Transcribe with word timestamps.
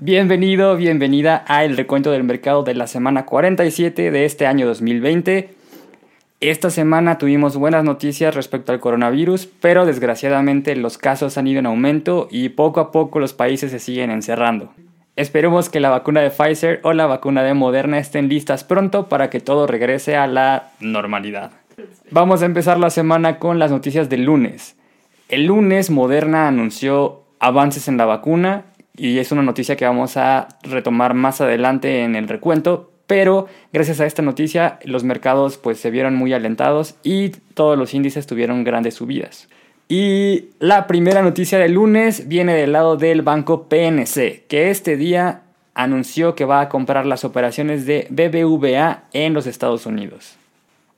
Bienvenido, 0.00 0.76
bienvenida 0.76 1.44
a 1.48 1.64
el 1.64 1.76
recuento 1.76 2.12
del 2.12 2.22
mercado 2.22 2.62
de 2.62 2.72
la 2.72 2.86
semana 2.86 3.26
47 3.26 4.12
de 4.12 4.24
este 4.26 4.46
año 4.46 4.64
2020. 4.64 5.50
Esta 6.38 6.70
semana 6.70 7.18
tuvimos 7.18 7.56
buenas 7.56 7.82
noticias 7.82 8.32
respecto 8.32 8.70
al 8.70 8.78
coronavirus, 8.78 9.48
pero 9.60 9.86
desgraciadamente 9.86 10.76
los 10.76 10.98
casos 10.98 11.36
han 11.36 11.48
ido 11.48 11.58
en 11.58 11.66
aumento 11.66 12.28
y 12.30 12.50
poco 12.50 12.78
a 12.78 12.92
poco 12.92 13.18
los 13.18 13.32
países 13.32 13.72
se 13.72 13.80
siguen 13.80 14.12
encerrando. 14.12 14.72
Esperemos 15.16 15.68
que 15.68 15.80
la 15.80 15.90
vacuna 15.90 16.20
de 16.20 16.30
Pfizer 16.30 16.78
o 16.84 16.92
la 16.92 17.06
vacuna 17.06 17.42
de 17.42 17.54
Moderna 17.54 17.98
estén 17.98 18.28
listas 18.28 18.62
pronto 18.62 19.08
para 19.08 19.30
que 19.30 19.40
todo 19.40 19.66
regrese 19.66 20.14
a 20.14 20.28
la 20.28 20.70
normalidad. 20.78 21.50
Vamos 22.12 22.42
a 22.42 22.46
empezar 22.46 22.78
la 22.78 22.90
semana 22.90 23.40
con 23.40 23.58
las 23.58 23.72
noticias 23.72 24.08
del 24.08 24.22
lunes. 24.22 24.76
El 25.28 25.46
lunes 25.46 25.90
Moderna 25.90 26.46
anunció 26.46 27.24
avances 27.40 27.88
en 27.88 27.96
la 27.96 28.04
vacuna 28.04 28.66
y 28.98 29.18
es 29.18 29.32
una 29.32 29.42
noticia 29.42 29.76
que 29.76 29.86
vamos 29.86 30.16
a 30.16 30.48
retomar 30.62 31.14
más 31.14 31.40
adelante 31.40 32.02
en 32.02 32.16
el 32.16 32.28
recuento, 32.28 32.92
pero 33.06 33.46
gracias 33.72 34.00
a 34.00 34.06
esta 34.06 34.22
noticia 34.22 34.78
los 34.84 35.04
mercados 35.04 35.56
pues 35.56 35.78
se 35.78 35.90
vieron 35.90 36.14
muy 36.14 36.34
alentados 36.34 36.96
y 37.02 37.30
todos 37.54 37.78
los 37.78 37.94
índices 37.94 38.26
tuvieron 38.26 38.64
grandes 38.64 38.94
subidas. 38.94 39.48
Y 39.88 40.50
la 40.58 40.86
primera 40.86 41.22
noticia 41.22 41.58
del 41.58 41.72
lunes 41.72 42.28
viene 42.28 42.54
del 42.54 42.72
lado 42.72 42.96
del 42.96 43.22
banco 43.22 43.68
PNC, 43.68 44.44
que 44.46 44.68
este 44.70 44.98
día 44.98 45.42
anunció 45.72 46.34
que 46.34 46.44
va 46.44 46.60
a 46.60 46.68
comprar 46.68 47.06
las 47.06 47.24
operaciones 47.24 47.86
de 47.86 48.06
BBVA 48.10 49.04
en 49.12 49.32
los 49.32 49.46
Estados 49.46 49.86
Unidos. 49.86 50.36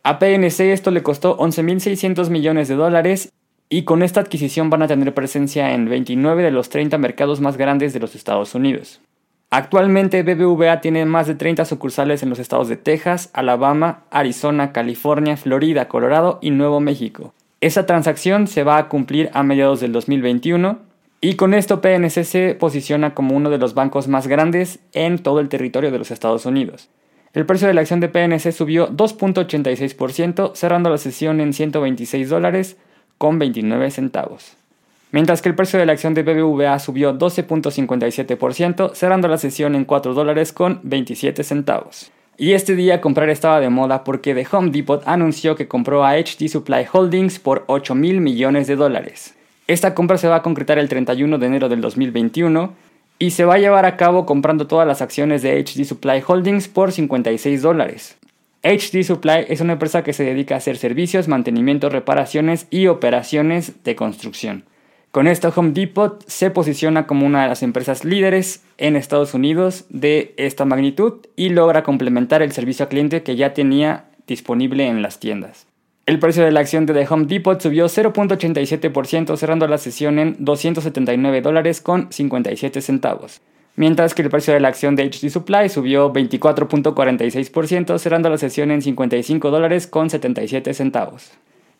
A 0.02 0.18
PNC 0.18 0.72
esto 0.72 0.90
le 0.90 1.02
costó 1.02 1.38
11.600 1.38 2.30
millones 2.30 2.66
de 2.66 2.74
dólares 2.74 3.30
y 3.72 3.84
con 3.84 4.02
esta 4.02 4.20
adquisición 4.20 4.68
van 4.68 4.82
a 4.82 4.88
tener 4.88 5.14
presencia 5.14 5.72
en 5.72 5.88
29 5.88 6.42
de 6.42 6.50
los 6.50 6.68
30 6.68 6.98
mercados 6.98 7.40
más 7.40 7.56
grandes 7.56 7.92
de 7.92 8.00
los 8.00 8.16
Estados 8.16 8.54
Unidos. 8.56 9.00
Actualmente 9.48 10.22
BBVA 10.24 10.80
tiene 10.80 11.04
más 11.06 11.28
de 11.28 11.36
30 11.36 11.64
sucursales 11.64 12.22
en 12.22 12.30
los 12.30 12.40
estados 12.40 12.68
de 12.68 12.76
Texas, 12.76 13.30
Alabama, 13.32 14.02
Arizona, 14.10 14.72
California, 14.72 15.36
Florida, 15.36 15.88
Colorado 15.88 16.40
y 16.42 16.50
Nuevo 16.50 16.80
México. 16.80 17.32
Esa 17.60 17.86
transacción 17.86 18.48
se 18.48 18.64
va 18.64 18.76
a 18.76 18.88
cumplir 18.88 19.30
a 19.32 19.42
mediados 19.44 19.80
del 19.80 19.92
2021 19.92 20.78
y 21.20 21.34
con 21.34 21.54
esto 21.54 21.80
PNC 21.80 22.24
se 22.24 22.54
posiciona 22.54 23.14
como 23.14 23.36
uno 23.36 23.50
de 23.50 23.58
los 23.58 23.74
bancos 23.74 24.08
más 24.08 24.26
grandes 24.26 24.80
en 24.94 25.18
todo 25.18 25.38
el 25.38 25.48
territorio 25.48 25.92
de 25.92 25.98
los 25.98 26.10
Estados 26.10 26.44
Unidos. 26.44 26.88
El 27.34 27.46
precio 27.46 27.68
de 27.68 27.74
la 27.74 27.82
acción 27.82 28.00
de 28.00 28.08
PNC 28.08 28.50
subió 28.50 28.88
2.86%, 28.90 30.56
cerrando 30.56 30.90
la 30.90 30.98
sesión 30.98 31.40
en 31.40 31.52
126 31.52 32.28
dólares 32.28 32.76
con 33.20 33.38
29 33.38 33.90
centavos. 33.90 34.56
Mientras 35.12 35.42
que 35.42 35.50
el 35.50 35.54
precio 35.54 35.78
de 35.78 35.84
la 35.84 35.92
acción 35.92 36.14
de 36.14 36.22
BBVA 36.22 36.78
subió 36.78 37.12
12.57%, 37.18 38.94
cerrando 38.94 39.28
la 39.28 39.36
sesión 39.36 39.74
en 39.74 39.84
4 39.84 40.14
dólares 40.14 40.54
con 40.54 40.80
27 40.84 41.44
centavos. 41.44 42.10
Y 42.38 42.54
este 42.54 42.74
día 42.76 43.02
comprar 43.02 43.28
estaba 43.28 43.60
de 43.60 43.68
moda 43.68 44.04
porque 44.04 44.34
The 44.34 44.46
Home 44.50 44.70
Depot 44.70 45.02
anunció 45.04 45.54
que 45.54 45.68
compró 45.68 46.02
a 46.02 46.14
HD 46.14 46.48
Supply 46.48 46.86
Holdings 46.90 47.38
por 47.40 47.64
8 47.66 47.94
mil 47.94 48.22
millones 48.22 48.66
de 48.68 48.76
dólares. 48.76 49.34
Esta 49.66 49.94
compra 49.94 50.16
se 50.16 50.28
va 50.28 50.36
a 50.36 50.42
concretar 50.42 50.78
el 50.78 50.88
31 50.88 51.36
de 51.36 51.46
enero 51.46 51.68
del 51.68 51.82
2021 51.82 52.72
y 53.18 53.32
se 53.32 53.44
va 53.44 53.56
a 53.56 53.58
llevar 53.58 53.84
a 53.84 53.98
cabo 53.98 54.24
comprando 54.24 54.66
todas 54.66 54.88
las 54.88 55.02
acciones 55.02 55.42
de 55.42 55.62
HD 55.62 55.84
Supply 55.84 56.22
Holdings 56.26 56.68
por 56.68 56.90
56 56.90 57.60
dólares. 57.60 58.16
HD 58.62 59.04
Supply 59.04 59.46
es 59.48 59.62
una 59.62 59.72
empresa 59.74 60.04
que 60.04 60.12
se 60.12 60.24
dedica 60.24 60.54
a 60.54 60.58
hacer 60.58 60.76
servicios, 60.76 61.28
mantenimiento, 61.28 61.88
reparaciones 61.88 62.66
y 62.70 62.88
operaciones 62.88 63.82
de 63.84 63.96
construcción. 63.96 64.64
Con 65.12 65.26
esto 65.26 65.52
Home 65.56 65.72
Depot 65.72 66.22
se 66.28 66.50
posiciona 66.50 67.06
como 67.06 67.26
una 67.26 67.42
de 67.42 67.48
las 67.48 67.62
empresas 67.62 68.04
líderes 68.04 68.62
en 68.76 68.96
Estados 68.96 69.32
Unidos 69.32 69.86
de 69.88 70.34
esta 70.36 70.66
magnitud 70.66 71.26
y 71.36 71.48
logra 71.48 71.82
complementar 71.82 72.42
el 72.42 72.52
servicio 72.52 72.84
al 72.84 72.90
cliente 72.90 73.22
que 73.22 73.34
ya 73.34 73.54
tenía 73.54 74.04
disponible 74.26 74.86
en 74.86 75.00
las 75.00 75.18
tiendas. 75.18 75.66
El 76.04 76.18
precio 76.18 76.44
de 76.44 76.52
la 76.52 76.60
acción 76.60 76.86
de 76.86 76.92
The 76.92 77.06
Home 77.08 77.26
Depot 77.26 77.60
subió 77.60 77.86
0.87% 77.86 79.36
cerrando 79.36 79.66
la 79.68 79.78
sesión 79.78 80.18
en 80.18 80.36
279 80.38 81.40
dólares 81.40 81.80
con 81.80 82.12
57 82.12 82.82
centavos 82.82 83.40
mientras 83.76 84.14
que 84.14 84.22
el 84.22 84.30
precio 84.30 84.54
de 84.54 84.60
la 84.60 84.68
acción 84.68 84.96
de 84.96 85.04
HD 85.04 85.30
Supply 85.30 85.68
subió 85.68 86.12
24.46%, 86.12 87.98
cerrando 87.98 88.30
la 88.30 88.38
sesión 88.38 88.70
en 88.70 88.82
55 88.82 89.50
dólares 89.50 89.86
con 89.86 90.10
77 90.10 90.74
centavos. 90.74 91.32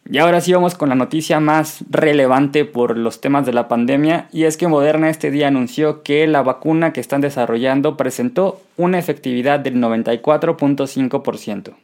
Y 0.08 0.18
ahora 0.18 0.40
sí 0.40 0.52
vamos 0.52 0.74
con 0.74 0.88
la 0.88 0.94
noticia 0.94 1.40
más 1.40 1.84
relevante 1.90 2.64
por 2.64 2.96
los 2.96 3.20
temas 3.20 3.44
de 3.44 3.52
la 3.52 3.68
pandemia, 3.68 4.28
y 4.32 4.44
es 4.44 4.56
que 4.56 4.66
Moderna 4.66 5.10
este 5.10 5.30
día 5.30 5.48
anunció 5.48 6.02
que 6.02 6.26
la 6.26 6.42
vacuna 6.42 6.92
que 6.92 7.00
están 7.00 7.20
desarrollando 7.20 7.96
presentó 7.96 8.60
una 8.76 8.98
efectividad 8.98 9.60
del 9.60 9.76
94.5%. 9.76 11.74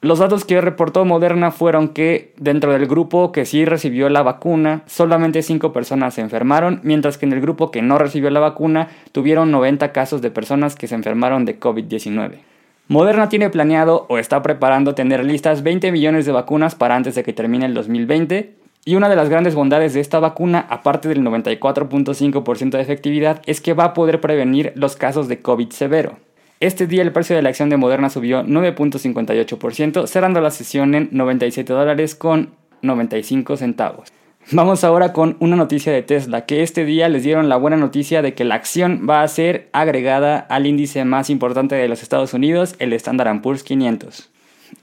Los 0.00 0.20
datos 0.20 0.44
que 0.44 0.60
reportó 0.60 1.04
Moderna 1.04 1.50
fueron 1.50 1.88
que 1.88 2.32
dentro 2.36 2.72
del 2.72 2.86
grupo 2.86 3.32
que 3.32 3.44
sí 3.44 3.64
recibió 3.64 4.08
la 4.08 4.22
vacuna, 4.22 4.82
solamente 4.86 5.42
5 5.42 5.72
personas 5.72 6.14
se 6.14 6.20
enfermaron, 6.20 6.78
mientras 6.84 7.18
que 7.18 7.26
en 7.26 7.32
el 7.32 7.40
grupo 7.40 7.72
que 7.72 7.82
no 7.82 7.98
recibió 7.98 8.30
la 8.30 8.38
vacuna 8.38 8.90
tuvieron 9.10 9.50
90 9.50 9.90
casos 9.90 10.22
de 10.22 10.30
personas 10.30 10.76
que 10.76 10.86
se 10.86 10.94
enfermaron 10.94 11.44
de 11.44 11.58
COVID-19. 11.58 12.38
Moderna 12.86 13.28
tiene 13.28 13.50
planeado 13.50 14.06
o 14.08 14.18
está 14.18 14.40
preparando 14.40 14.94
tener 14.94 15.24
listas 15.24 15.64
20 15.64 15.90
millones 15.90 16.26
de 16.26 16.32
vacunas 16.32 16.76
para 16.76 16.94
antes 16.94 17.16
de 17.16 17.24
que 17.24 17.32
termine 17.32 17.66
el 17.66 17.74
2020, 17.74 18.54
y 18.84 18.94
una 18.94 19.08
de 19.08 19.16
las 19.16 19.28
grandes 19.28 19.56
bondades 19.56 19.94
de 19.94 20.00
esta 20.00 20.20
vacuna, 20.20 20.64
aparte 20.70 21.08
del 21.08 21.22
94.5% 21.22 22.70
de 22.70 22.80
efectividad, 22.80 23.42
es 23.46 23.60
que 23.60 23.74
va 23.74 23.84
a 23.84 23.94
poder 23.94 24.20
prevenir 24.20 24.72
los 24.76 24.94
casos 24.94 25.26
de 25.26 25.40
COVID 25.40 25.70
severo. 25.70 26.16
Este 26.60 26.88
día 26.88 27.02
el 27.02 27.12
precio 27.12 27.36
de 27.36 27.42
la 27.42 27.50
acción 27.50 27.68
de 27.68 27.76
Moderna 27.76 28.10
subió 28.10 28.42
9.58%, 28.42 30.08
cerrando 30.08 30.40
la 30.40 30.50
sesión 30.50 30.92
en 30.96 31.08
97 31.12 31.72
dólares 31.72 32.16
con 32.16 32.50
95 32.82 33.56
centavos. 33.56 34.08
Vamos 34.50 34.82
ahora 34.82 35.12
con 35.12 35.36
una 35.38 35.54
noticia 35.54 35.92
de 35.92 36.02
Tesla, 36.02 36.46
que 36.46 36.64
este 36.64 36.84
día 36.84 37.08
les 37.08 37.22
dieron 37.22 37.48
la 37.48 37.56
buena 37.56 37.76
noticia 37.76 38.22
de 38.22 38.34
que 38.34 38.42
la 38.44 38.56
acción 38.56 39.06
va 39.08 39.22
a 39.22 39.28
ser 39.28 39.68
agregada 39.72 40.38
al 40.38 40.66
índice 40.66 41.04
más 41.04 41.30
importante 41.30 41.76
de 41.76 41.86
los 41.86 42.02
Estados 42.02 42.34
Unidos, 42.34 42.74
el 42.80 42.92
Standard 42.94 43.40
Poor's 43.40 43.62
500. 43.62 44.28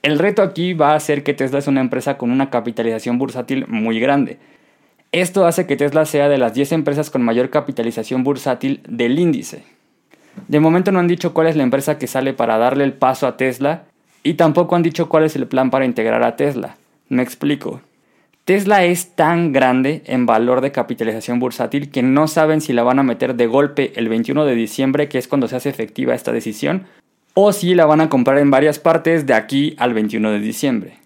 El 0.02 0.18
reto 0.18 0.44
aquí 0.44 0.74
va 0.74 0.96
a 0.96 1.00
ser 1.02 1.24
que 1.24 1.34
Tesla 1.34 1.59
es 1.59 1.68
una 1.68 1.81
empresa 1.81 2.18
con 2.18 2.31
una 2.31 2.50
capitalización 2.50 3.18
bursátil 3.18 3.66
muy 3.68 4.00
grande. 4.00 4.38
Esto 5.12 5.46
hace 5.46 5.68
que 5.68 5.75
Tesla 5.75 6.06
sea 6.06 6.30
de 6.30 6.38
las 6.38 6.53
10 6.53 6.72
empresas 6.72 7.09
con 7.09 7.22
mayor 7.22 7.50
capitalización 7.50 8.24
bursátil 8.24 8.81
del 8.88 9.19
índice. 9.19 9.75
De 10.47 10.59
momento 10.59 10.91
no 10.91 11.00
han 11.00 11.07
dicho 11.07 11.34
cuál 11.34 11.47
es 11.47 11.56
la 11.56 11.63
empresa 11.63 11.97
que 11.97 12.07
sale 12.07 12.34
para 12.34 12.57
darle 12.57 12.84
el 12.84 12.94
paso 12.94 13.28
a 13.28 13.38
Tesla 13.38 13.84
y 14.23 14.35
tampoco 14.35 14.75
han 14.75 14.84
dicho 14.84 15.09
cuál 15.09 15.23
es 15.23 15.35
el 15.35 15.47
plan 15.47 15.69
para 15.69 15.85
integrar 15.85 16.23
a 16.23 16.35
Tesla. 16.35 16.78
Me 17.09 17.23
explico. 17.23 17.81
Tesla 18.46 18.84
es 18.84 19.16
tan 19.16 19.53
grande 19.53 20.03
en 20.06 20.25
valor 20.25 20.62
de 20.62 20.72
capitalización 20.72 21.40
bursátil 21.40 21.90
que 21.90 22.03
no 22.03 22.28
saben 22.28 22.62
si 22.62 22.73
la 22.73 22.84
van 22.84 23.00
a 23.00 23.03
meter 23.03 23.35
de 23.35 23.47
golpe 23.47 23.94
el 23.96 24.07
21 24.07 24.46
de 24.46 24.53
diciembre, 24.53 25.09
que 25.09 25.18
es 25.18 25.28
cuando 25.28 25.47
se 25.47 25.56
hace 25.56 25.69
efectiva 25.69 26.13
esta 26.13 26.31
decisión, 26.31 26.85
o 27.34 27.52
si 27.53 27.73
la 27.73 27.85
van 27.85 28.02
a 28.02 28.09
comprar 28.09 28.38
en 28.38 28.52
varias 28.52 28.78
partes 28.78 29.25
de 29.25 29.34
aquí 29.34 29.75
al 29.79 29.96
21 29.96 30.31
de 30.31 30.40
diciembre. 30.40 31.05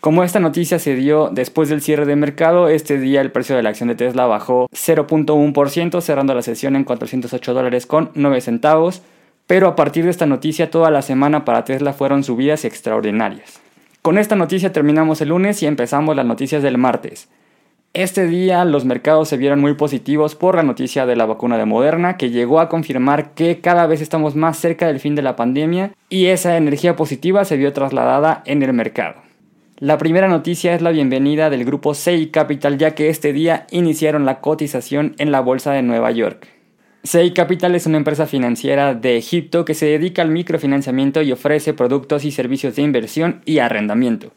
Como 0.00 0.24
esta 0.24 0.40
noticia 0.40 0.78
se 0.78 0.94
dio 0.94 1.28
después 1.30 1.68
del 1.68 1.82
cierre 1.82 2.06
de 2.06 2.16
mercado, 2.16 2.68
este 2.68 2.98
día 2.98 3.20
el 3.20 3.30
precio 3.30 3.54
de 3.54 3.62
la 3.62 3.68
acción 3.68 3.90
de 3.90 3.94
Tesla 3.94 4.24
bajó 4.24 4.66
0.1%, 4.72 6.00
cerrando 6.00 6.34
la 6.34 6.40
sesión 6.40 6.74
en 6.74 6.84
408 6.84 7.52
dólares 7.52 7.84
con 7.84 8.10
9 8.14 8.40
centavos, 8.40 9.02
pero 9.46 9.68
a 9.68 9.76
partir 9.76 10.04
de 10.04 10.10
esta 10.10 10.24
noticia 10.24 10.70
toda 10.70 10.90
la 10.90 11.02
semana 11.02 11.44
para 11.44 11.66
Tesla 11.66 11.92
fueron 11.92 12.24
subidas 12.24 12.64
extraordinarias. 12.64 13.60
Con 14.00 14.16
esta 14.16 14.36
noticia 14.36 14.72
terminamos 14.72 15.20
el 15.20 15.28
lunes 15.28 15.62
y 15.62 15.66
empezamos 15.66 16.16
las 16.16 16.24
noticias 16.24 16.62
del 16.62 16.78
martes. 16.78 17.28
Este 17.92 18.26
día 18.26 18.64
los 18.64 18.86
mercados 18.86 19.28
se 19.28 19.36
vieron 19.36 19.60
muy 19.60 19.74
positivos 19.74 20.34
por 20.34 20.54
la 20.54 20.62
noticia 20.62 21.04
de 21.04 21.16
la 21.16 21.26
vacuna 21.26 21.58
de 21.58 21.66
Moderna 21.66 22.16
que 22.16 22.30
llegó 22.30 22.60
a 22.60 22.70
confirmar 22.70 23.34
que 23.34 23.60
cada 23.60 23.86
vez 23.86 24.00
estamos 24.00 24.34
más 24.34 24.56
cerca 24.56 24.86
del 24.86 24.98
fin 24.98 25.14
de 25.14 25.20
la 25.20 25.36
pandemia 25.36 25.92
y 26.08 26.26
esa 26.26 26.56
energía 26.56 26.96
positiva 26.96 27.44
se 27.44 27.58
vio 27.58 27.74
trasladada 27.74 28.42
en 28.46 28.62
el 28.62 28.72
mercado. 28.72 29.29
La 29.80 29.96
primera 29.96 30.28
noticia 30.28 30.74
es 30.74 30.82
la 30.82 30.90
bienvenida 30.90 31.48
del 31.48 31.64
grupo 31.64 31.94
SEI 31.94 32.26
Capital 32.26 32.76
ya 32.76 32.94
que 32.94 33.08
este 33.08 33.32
día 33.32 33.66
iniciaron 33.70 34.26
la 34.26 34.42
cotización 34.42 35.14
en 35.16 35.32
la 35.32 35.40
Bolsa 35.40 35.72
de 35.72 35.80
Nueva 35.80 36.10
York. 36.10 36.48
SEI 37.02 37.32
Capital 37.32 37.74
es 37.74 37.86
una 37.86 37.96
empresa 37.96 38.26
financiera 38.26 38.92
de 38.92 39.16
Egipto 39.16 39.64
que 39.64 39.72
se 39.72 39.86
dedica 39.86 40.20
al 40.20 40.28
microfinanciamiento 40.28 41.22
y 41.22 41.32
ofrece 41.32 41.72
productos 41.72 42.26
y 42.26 42.30
servicios 42.30 42.76
de 42.76 42.82
inversión 42.82 43.40
y 43.46 43.60
arrendamiento. 43.60 44.32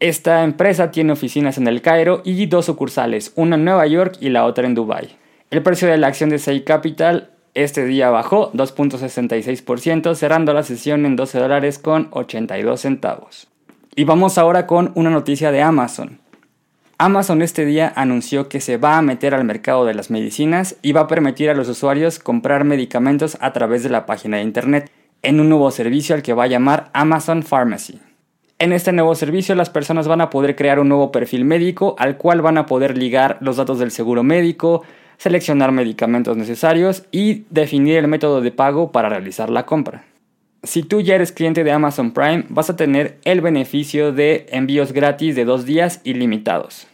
Esta 0.00 0.42
empresa 0.42 0.90
tiene 0.90 1.12
oficinas 1.12 1.58
en 1.58 1.68
El 1.68 1.80
Cairo 1.80 2.20
y 2.24 2.46
dos 2.46 2.66
sucursales, 2.66 3.32
una 3.36 3.54
en 3.54 3.64
Nueva 3.64 3.86
York 3.86 4.16
y 4.18 4.30
la 4.30 4.46
otra 4.46 4.66
en 4.66 4.74
Dubái. 4.74 5.10
El 5.52 5.62
precio 5.62 5.86
de 5.86 5.98
la 5.98 6.08
acción 6.08 6.28
de 6.28 6.40
SEI 6.40 6.64
Capital 6.64 7.30
este 7.54 7.84
día 7.84 8.10
bajó 8.10 8.50
2.66%, 8.52 10.16
cerrando 10.16 10.52
la 10.52 10.64
sesión 10.64 11.06
en 11.06 11.14
12 11.14 11.38
dólares 11.38 11.78
con 11.78 12.08
82 12.10 12.80
centavos. 12.80 13.48
Y 13.98 14.04
vamos 14.04 14.38
ahora 14.38 14.68
con 14.68 14.92
una 14.94 15.10
noticia 15.10 15.50
de 15.50 15.60
Amazon. 15.60 16.20
Amazon 16.98 17.42
este 17.42 17.64
día 17.64 17.92
anunció 17.96 18.48
que 18.48 18.60
se 18.60 18.76
va 18.76 18.96
a 18.96 19.02
meter 19.02 19.34
al 19.34 19.42
mercado 19.42 19.84
de 19.84 19.92
las 19.92 20.08
medicinas 20.08 20.76
y 20.82 20.92
va 20.92 21.00
a 21.00 21.06
permitir 21.08 21.50
a 21.50 21.54
los 21.54 21.68
usuarios 21.68 22.20
comprar 22.20 22.62
medicamentos 22.62 23.36
a 23.40 23.52
través 23.52 23.82
de 23.82 23.88
la 23.88 24.06
página 24.06 24.36
de 24.36 24.44
internet 24.44 24.88
en 25.22 25.40
un 25.40 25.48
nuevo 25.48 25.68
servicio 25.72 26.14
al 26.14 26.22
que 26.22 26.32
va 26.32 26.44
a 26.44 26.46
llamar 26.46 26.90
Amazon 26.92 27.42
Pharmacy. 27.42 27.98
En 28.60 28.72
este 28.72 28.92
nuevo 28.92 29.16
servicio 29.16 29.56
las 29.56 29.68
personas 29.68 30.06
van 30.06 30.20
a 30.20 30.30
poder 30.30 30.54
crear 30.54 30.78
un 30.78 30.90
nuevo 30.90 31.10
perfil 31.10 31.44
médico 31.44 31.96
al 31.98 32.18
cual 32.18 32.40
van 32.40 32.56
a 32.56 32.66
poder 32.66 32.96
ligar 32.96 33.38
los 33.40 33.56
datos 33.56 33.80
del 33.80 33.90
seguro 33.90 34.22
médico, 34.22 34.84
seleccionar 35.16 35.72
medicamentos 35.72 36.36
necesarios 36.36 37.02
y 37.10 37.46
definir 37.50 37.96
el 37.96 38.06
método 38.06 38.42
de 38.42 38.52
pago 38.52 38.92
para 38.92 39.08
realizar 39.08 39.50
la 39.50 39.66
compra. 39.66 40.04
Si 40.64 40.82
tú 40.82 41.00
ya 41.00 41.14
eres 41.14 41.32
cliente 41.32 41.62
de 41.62 41.70
Amazon 41.70 42.10
Prime, 42.10 42.44
vas 42.48 42.68
a 42.68 42.76
tener 42.76 43.18
el 43.24 43.40
beneficio 43.40 44.12
de 44.12 44.46
envíos 44.50 44.92
gratis 44.92 45.36
de 45.36 45.44
dos 45.44 45.64
días 45.64 46.00
ilimitados. 46.02 46.88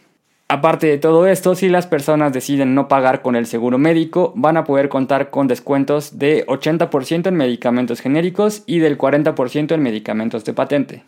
Aparte 0.47 0.85
de 0.85 0.99
todo 0.99 1.25
esto, 1.25 1.55
si 1.55 1.69
las 1.69 1.87
personas 1.87 2.31
deciden 2.31 2.75
no 2.75 2.87
pagar 2.87 3.23
con 3.23 3.35
el 3.35 3.47
seguro 3.47 3.79
médico, 3.79 4.31
van 4.35 4.57
a 4.57 4.63
poder 4.63 4.89
contar 4.89 5.31
con 5.31 5.47
descuentos 5.47 6.19
de 6.19 6.45
80% 6.45 7.27
en 7.27 7.35
medicamentos 7.35 7.99
genéricos 7.99 8.61
y 8.67 8.77
del 8.77 8.99
40% 8.99 9.73
en 9.73 9.81
medicamentos 9.81 10.45
de 10.45 10.53
patente. 10.53 11.03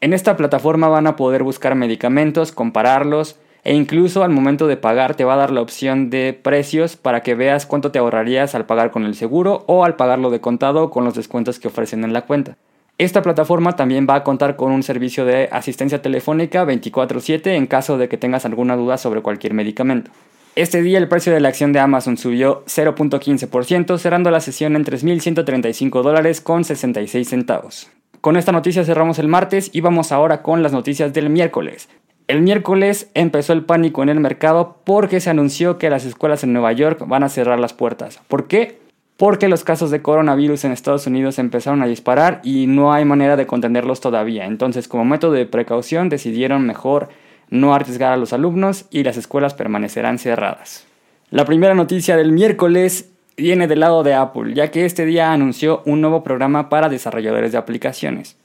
En 0.00 0.14
esta 0.14 0.38
plataforma 0.38 0.88
van 0.88 1.06
a 1.06 1.16
poder 1.16 1.42
buscar 1.42 1.74
medicamentos, 1.74 2.52
compararlos 2.52 3.38
e 3.68 3.74
incluso 3.74 4.24
al 4.24 4.30
momento 4.30 4.66
de 4.66 4.78
pagar 4.78 5.14
te 5.14 5.24
va 5.24 5.34
a 5.34 5.36
dar 5.36 5.50
la 5.50 5.60
opción 5.60 6.08
de 6.08 6.32
precios 6.32 6.96
para 6.96 7.22
que 7.22 7.34
veas 7.34 7.66
cuánto 7.66 7.90
te 7.90 7.98
ahorrarías 7.98 8.54
al 8.54 8.64
pagar 8.64 8.90
con 8.90 9.04
el 9.04 9.14
seguro 9.14 9.64
o 9.66 9.84
al 9.84 9.94
pagarlo 9.94 10.30
de 10.30 10.40
contado 10.40 10.88
con 10.88 11.04
los 11.04 11.14
descuentos 11.14 11.58
que 11.58 11.68
ofrecen 11.68 12.02
en 12.02 12.14
la 12.14 12.22
cuenta. 12.22 12.56
Esta 12.96 13.20
plataforma 13.20 13.76
también 13.76 14.06
va 14.08 14.14
a 14.14 14.24
contar 14.24 14.56
con 14.56 14.72
un 14.72 14.82
servicio 14.82 15.26
de 15.26 15.50
asistencia 15.52 16.00
telefónica 16.00 16.64
24/7 16.64 17.56
en 17.56 17.66
caso 17.66 17.98
de 17.98 18.08
que 18.08 18.16
tengas 18.16 18.46
alguna 18.46 18.74
duda 18.74 18.96
sobre 18.96 19.20
cualquier 19.20 19.52
medicamento. 19.52 20.12
Este 20.56 20.80
día 20.80 20.96
el 20.96 21.08
precio 21.08 21.34
de 21.34 21.40
la 21.40 21.50
acción 21.50 21.74
de 21.74 21.80
Amazon 21.80 22.16
subió 22.16 22.64
0.15%, 22.64 23.98
cerrando 23.98 24.30
la 24.30 24.40
sesión 24.40 24.76
en 24.76 24.84
3.135 24.86 26.02
dólares 26.02 26.40
con 26.40 26.64
66 26.64 27.28
centavos. 27.28 27.90
Con 28.22 28.38
esta 28.38 28.50
noticia 28.50 28.82
cerramos 28.82 29.18
el 29.18 29.28
martes 29.28 29.68
y 29.74 29.82
vamos 29.82 30.10
ahora 30.10 30.40
con 30.40 30.62
las 30.62 30.72
noticias 30.72 31.12
del 31.12 31.28
miércoles. 31.28 31.90
El 32.28 32.42
miércoles 32.42 33.10
empezó 33.14 33.54
el 33.54 33.64
pánico 33.64 34.02
en 34.02 34.10
el 34.10 34.20
mercado 34.20 34.76
porque 34.84 35.18
se 35.18 35.30
anunció 35.30 35.78
que 35.78 35.88
las 35.88 36.04
escuelas 36.04 36.44
en 36.44 36.52
Nueva 36.52 36.72
York 36.72 37.02
van 37.06 37.22
a 37.22 37.30
cerrar 37.30 37.58
las 37.58 37.72
puertas. 37.72 38.20
¿Por 38.28 38.48
qué? 38.48 38.78
Porque 39.16 39.48
los 39.48 39.64
casos 39.64 39.90
de 39.90 40.02
coronavirus 40.02 40.66
en 40.66 40.72
Estados 40.72 41.06
Unidos 41.06 41.38
empezaron 41.38 41.82
a 41.82 41.86
disparar 41.86 42.42
y 42.44 42.66
no 42.66 42.92
hay 42.92 43.06
manera 43.06 43.36
de 43.36 43.46
contenerlos 43.46 44.02
todavía. 44.02 44.44
Entonces, 44.44 44.88
como 44.88 45.06
método 45.06 45.32
de 45.32 45.46
precaución, 45.46 46.10
decidieron 46.10 46.66
mejor 46.66 47.08
no 47.48 47.74
arriesgar 47.74 48.12
a 48.12 48.18
los 48.18 48.34
alumnos 48.34 48.84
y 48.90 49.04
las 49.04 49.16
escuelas 49.16 49.54
permanecerán 49.54 50.18
cerradas. 50.18 50.86
La 51.30 51.46
primera 51.46 51.74
noticia 51.74 52.14
del 52.18 52.32
miércoles 52.32 53.08
viene 53.38 53.68
del 53.68 53.80
lado 53.80 54.02
de 54.02 54.12
Apple, 54.12 54.52
ya 54.52 54.70
que 54.70 54.84
este 54.84 55.06
día 55.06 55.32
anunció 55.32 55.82
un 55.86 56.02
nuevo 56.02 56.22
programa 56.22 56.68
para 56.68 56.90
desarrolladores 56.90 57.52
de 57.52 57.58
aplicaciones. 57.58 58.36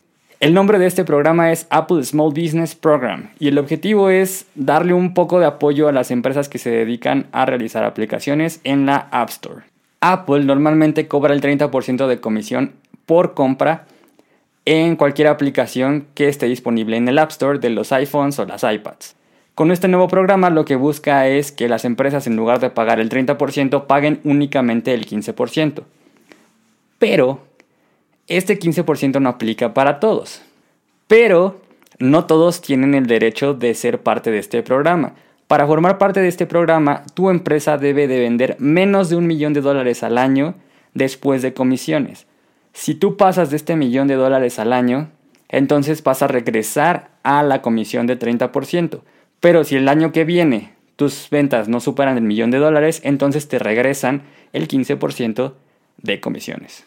El 0.44 0.54
nombre 0.54 0.78
de 0.78 0.88
este 0.88 1.06
programa 1.06 1.54
es 1.54 1.68
Apple 1.70 2.04
Small 2.04 2.34
Business 2.34 2.76
Program 2.76 3.30
y 3.40 3.48
el 3.48 3.58
objetivo 3.58 4.10
es 4.10 4.46
darle 4.56 4.94
un 4.94 5.14
poco 5.14 5.40
de 5.40 5.46
apoyo 5.46 5.88
a 5.88 5.94
las 5.94 6.12
empresas 6.12 6.50
que 6.50 6.58
se 6.58 6.70
dedican 6.70 7.28
a 7.32 7.46
realizar 7.46 7.86
aplicaciones 7.86 8.60
en 8.66 8.86
la 8.86 9.08
App 9.12 9.30
Store. 9.30 9.62
Apple 10.02 10.44
normalmente 10.44 11.08
cobra 11.08 11.34
el 11.34 11.40
30% 11.40 12.08
de 12.08 12.20
comisión 12.20 12.74
por 13.06 13.36
compra 13.36 13.86
en 14.66 14.98
cualquier 14.98 15.30
aplicación 15.30 16.08
que 16.14 16.28
esté 16.28 16.48
disponible 16.48 16.98
en 16.98 17.08
el 17.08 17.20
App 17.20 17.32
Store 17.32 17.60
de 17.60 17.70
los 17.70 17.94
iPhones 17.94 18.38
o 18.38 18.44
las 18.44 18.66
iPads. 18.66 19.16
Con 19.56 19.72
este 19.72 19.88
nuevo 19.88 20.10
programa 20.10 20.50
lo 20.50 20.66
que 20.66 20.76
busca 20.76 21.26
es 21.30 21.54
que 21.54 21.70
las 21.70 21.86
empresas 21.86 22.28
en 22.28 22.36
lugar 22.36 22.60
de 22.60 22.70
pagar 22.70 23.00
el 23.00 23.08
30% 23.08 23.86
paguen 23.86 24.20
únicamente 24.26 24.94
el 24.94 25.06
15%. 25.06 25.84
Pero 27.00 27.40
este 28.28 28.60
15% 28.60 29.20
no 29.20 29.30
aplica 29.30 29.74
para 29.74 30.00
todos. 30.00 30.42
Pero 31.08 31.62
no 32.00 32.26
todos 32.26 32.62
tienen 32.62 32.96
el 32.96 33.06
derecho 33.06 33.54
de 33.54 33.74
ser 33.76 34.02
parte 34.02 34.32
de 34.32 34.40
este 34.40 34.64
programa. 34.64 35.14
Para 35.48 35.68
formar 35.68 35.98
parte 35.98 36.20
de 36.20 36.28
este 36.28 36.46
programa, 36.46 37.04
tu 37.14 37.30
empresa 37.30 37.78
debe 37.78 38.08
de 38.08 38.20
vender 38.20 38.56
menos 38.60 39.10
de 39.10 39.16
un 39.16 39.28
millón 39.28 39.54
de 39.54 39.62
dólares 39.62 40.04
al 40.04 40.18
año 40.18 40.56
después 40.94 41.42
de 41.42 41.54
comisiones. 41.54 42.26
Si 42.74 42.96
tú 42.96 43.18
pasas 43.18 43.52
de 43.52 43.58
este 43.58 43.76
millón 43.76 44.08
de 44.08 44.16
dólares 44.16 44.58
al 44.58 44.74
año, 44.74 45.10
entonces 45.50 46.04
vas 46.04 46.24
a 46.24 46.28
regresar 46.28 47.12
a 47.22 47.44
la 47.44 47.62
comisión 47.62 48.08
de 48.08 48.18
30%. 48.18 49.02
Pero 49.40 49.64
si 49.64 49.76
el 49.76 49.88
año 49.90 50.12
que 50.12 50.24
viene 50.24 50.74
tus 50.96 51.28
ventas 51.30 51.68
no 51.68 51.80
superan 51.80 52.18
el 52.18 52.24
millón 52.24 52.50
de 52.50 52.58
dólares, 52.58 53.02
entonces 53.04 53.48
te 53.48 53.60
regresan 53.60 54.24
el 54.54 54.68
15% 54.68 55.54
de 55.98 56.20
comisiones. 56.20 56.86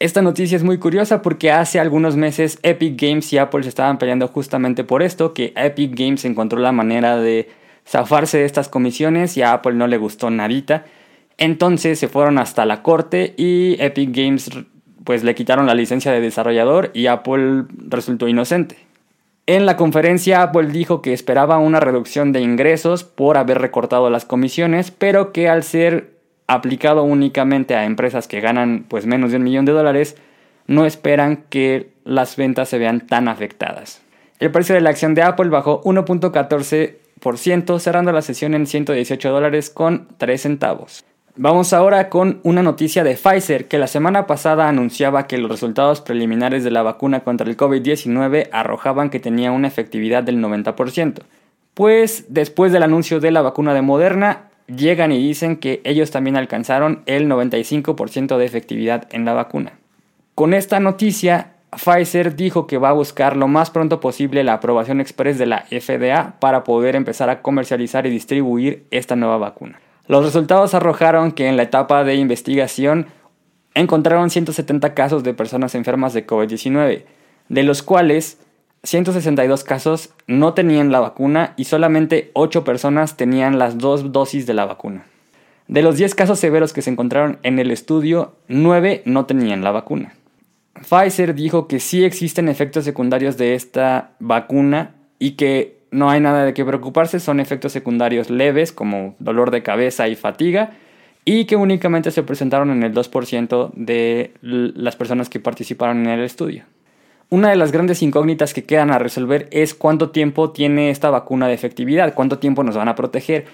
Esta 0.00 0.22
noticia 0.22 0.54
es 0.54 0.62
muy 0.62 0.78
curiosa 0.78 1.22
porque 1.22 1.50
hace 1.50 1.80
algunos 1.80 2.14
meses 2.14 2.60
Epic 2.62 3.00
Games 3.00 3.32
y 3.32 3.38
Apple 3.38 3.64
se 3.64 3.68
estaban 3.68 3.98
peleando 3.98 4.28
justamente 4.28 4.84
por 4.84 5.02
esto, 5.02 5.34
que 5.34 5.52
Epic 5.56 5.98
Games 5.98 6.24
encontró 6.24 6.60
la 6.60 6.70
manera 6.70 7.16
de 7.16 7.48
zafarse 7.84 8.38
de 8.38 8.44
estas 8.44 8.68
comisiones 8.68 9.36
y 9.36 9.42
a 9.42 9.54
Apple 9.54 9.74
no 9.74 9.88
le 9.88 9.96
gustó 9.96 10.30
nadita. 10.30 10.84
Entonces 11.36 11.98
se 11.98 12.06
fueron 12.06 12.38
hasta 12.38 12.64
la 12.64 12.82
corte 12.84 13.34
y 13.36 13.76
Epic 13.80 14.14
Games 14.14 14.50
pues 15.02 15.24
le 15.24 15.34
quitaron 15.34 15.66
la 15.66 15.74
licencia 15.74 16.12
de 16.12 16.20
desarrollador 16.20 16.92
y 16.94 17.06
Apple 17.06 17.64
resultó 17.88 18.28
inocente. 18.28 18.76
En 19.46 19.66
la 19.66 19.76
conferencia, 19.76 20.42
Apple 20.42 20.68
dijo 20.68 21.00
que 21.02 21.12
esperaba 21.14 21.58
una 21.58 21.80
reducción 21.80 22.32
de 22.32 22.40
ingresos 22.40 23.02
por 23.02 23.36
haber 23.36 23.58
recortado 23.58 24.10
las 24.10 24.26
comisiones, 24.26 24.90
pero 24.90 25.32
que 25.32 25.48
al 25.48 25.62
ser 25.62 26.17
aplicado 26.48 27.04
únicamente 27.04 27.76
a 27.76 27.84
empresas 27.84 28.26
que 28.26 28.40
ganan 28.40 28.84
pues 28.88 29.06
menos 29.06 29.30
de 29.30 29.36
un 29.36 29.44
millón 29.44 29.64
de 29.66 29.72
dólares, 29.72 30.16
no 30.66 30.84
esperan 30.84 31.44
que 31.48 31.90
las 32.04 32.36
ventas 32.36 32.68
se 32.68 32.78
vean 32.78 33.06
tan 33.06 33.28
afectadas. 33.28 34.02
El 34.40 34.50
precio 34.50 34.74
de 34.74 34.80
la 34.80 34.90
acción 34.90 35.14
de 35.14 35.22
Apple 35.22 35.50
bajó 35.50 35.82
1.14%, 35.82 37.78
cerrando 37.78 38.12
la 38.12 38.22
sesión 38.22 38.54
en 38.54 38.66
118 38.66 39.30
dólares 39.30 39.70
con 39.70 40.08
3 40.16 40.40
centavos. 40.40 41.04
Vamos 41.40 41.72
ahora 41.72 42.08
con 42.08 42.40
una 42.42 42.64
noticia 42.64 43.04
de 43.04 43.14
Pfizer 43.14 43.68
que 43.68 43.78
la 43.78 43.86
semana 43.86 44.26
pasada 44.26 44.68
anunciaba 44.68 45.28
que 45.28 45.38
los 45.38 45.50
resultados 45.50 46.00
preliminares 46.00 46.64
de 46.64 46.72
la 46.72 46.82
vacuna 46.82 47.20
contra 47.20 47.48
el 47.48 47.56
COVID-19 47.56 48.48
arrojaban 48.50 49.08
que 49.10 49.20
tenía 49.20 49.52
una 49.52 49.68
efectividad 49.68 50.24
del 50.24 50.42
90%. 50.42 51.20
Pues 51.74 52.24
después 52.28 52.72
del 52.72 52.82
anuncio 52.82 53.20
de 53.20 53.30
la 53.30 53.42
vacuna 53.42 53.72
de 53.72 53.82
Moderna, 53.82 54.48
llegan 54.68 55.12
y 55.12 55.18
dicen 55.18 55.56
que 55.56 55.80
ellos 55.84 56.10
también 56.10 56.36
alcanzaron 56.36 57.02
el 57.06 57.28
95% 57.28 58.36
de 58.36 58.44
efectividad 58.44 59.08
en 59.10 59.24
la 59.24 59.32
vacuna. 59.32 59.72
Con 60.34 60.54
esta 60.54 60.78
noticia, 60.78 61.54
Pfizer 61.70 62.36
dijo 62.36 62.66
que 62.66 62.78
va 62.78 62.90
a 62.90 62.92
buscar 62.92 63.36
lo 63.36 63.48
más 63.48 63.70
pronto 63.70 64.00
posible 64.00 64.44
la 64.44 64.54
aprobación 64.54 65.00
express 65.00 65.38
de 65.38 65.46
la 65.46 65.64
FDA 65.70 66.36
para 66.38 66.64
poder 66.64 66.96
empezar 66.96 67.28
a 67.30 67.42
comercializar 67.42 68.06
y 68.06 68.10
distribuir 68.10 68.86
esta 68.90 69.16
nueva 69.16 69.38
vacuna. 69.38 69.80
Los 70.06 70.24
resultados 70.24 70.74
arrojaron 70.74 71.32
que 71.32 71.48
en 71.48 71.56
la 71.56 71.64
etapa 71.64 72.04
de 72.04 72.14
investigación 72.14 73.08
encontraron 73.74 74.30
170 74.30 74.94
casos 74.94 75.22
de 75.22 75.34
personas 75.34 75.74
enfermas 75.74 76.14
de 76.14 76.26
COVID-19, 76.26 77.04
de 77.48 77.62
los 77.62 77.82
cuales 77.82 78.38
162 78.84 79.64
casos 79.64 80.10
no 80.26 80.54
tenían 80.54 80.92
la 80.92 81.00
vacuna 81.00 81.54
y 81.56 81.64
solamente 81.64 82.30
8 82.34 82.64
personas 82.64 83.16
tenían 83.16 83.58
las 83.58 83.78
dos 83.78 84.12
dosis 84.12 84.46
de 84.46 84.54
la 84.54 84.66
vacuna. 84.66 85.04
De 85.66 85.82
los 85.82 85.96
10 85.96 86.14
casos 86.14 86.38
severos 86.38 86.72
que 86.72 86.82
se 86.82 86.90
encontraron 86.90 87.38
en 87.42 87.58
el 87.58 87.70
estudio, 87.70 88.36
9 88.48 89.02
no 89.04 89.26
tenían 89.26 89.62
la 89.62 89.72
vacuna. 89.72 90.14
Pfizer 90.88 91.34
dijo 91.34 91.66
que 91.66 91.80
sí 91.80 92.04
existen 92.04 92.48
efectos 92.48 92.84
secundarios 92.84 93.36
de 93.36 93.54
esta 93.54 94.12
vacuna 94.20 94.94
y 95.18 95.32
que 95.32 95.78
no 95.90 96.10
hay 96.10 96.20
nada 96.20 96.44
de 96.44 96.54
qué 96.54 96.64
preocuparse, 96.64 97.20
son 97.20 97.40
efectos 97.40 97.72
secundarios 97.72 98.30
leves 98.30 98.72
como 98.72 99.16
dolor 99.18 99.50
de 99.50 99.62
cabeza 99.62 100.08
y 100.08 100.14
fatiga 100.14 100.72
y 101.24 101.44
que 101.46 101.56
únicamente 101.56 102.10
se 102.10 102.22
presentaron 102.22 102.70
en 102.70 102.82
el 102.82 102.94
2% 102.94 103.72
de 103.74 104.32
las 104.40 104.96
personas 104.96 105.28
que 105.28 105.40
participaron 105.40 106.06
en 106.06 106.08
el 106.08 106.24
estudio. 106.24 106.64
Una 107.30 107.50
de 107.50 107.56
las 107.56 107.72
grandes 107.72 108.02
incógnitas 108.02 108.54
que 108.54 108.64
quedan 108.64 108.90
a 108.90 108.98
resolver 108.98 109.48
es 109.50 109.74
cuánto 109.74 110.08
tiempo 110.10 110.50
tiene 110.50 110.88
esta 110.88 111.10
vacuna 111.10 111.46
de 111.46 111.52
efectividad, 111.52 112.14
cuánto 112.14 112.38
tiempo 112.38 112.64
nos 112.64 112.76
van 112.76 112.88
a 112.88 112.94
proteger. 112.94 113.44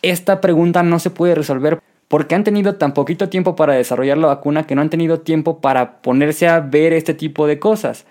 Esta 0.00 0.40
pregunta 0.40 0.82
no 0.82 0.98
se 0.98 1.10
puede 1.10 1.34
resolver 1.34 1.78
porque 2.08 2.34
han 2.34 2.42
tenido 2.42 2.76
tan 2.76 2.94
poquito 2.94 3.28
tiempo 3.28 3.54
para 3.54 3.74
desarrollar 3.74 4.16
la 4.16 4.28
vacuna 4.28 4.66
que 4.66 4.74
no 4.74 4.80
han 4.80 4.88
tenido 4.88 5.20
tiempo 5.20 5.60
para 5.60 6.00
ponerse 6.00 6.48
a 6.48 6.60
ver 6.60 6.94
este 6.94 7.12
tipo 7.12 7.46
de 7.46 7.58
cosas. 7.58 8.06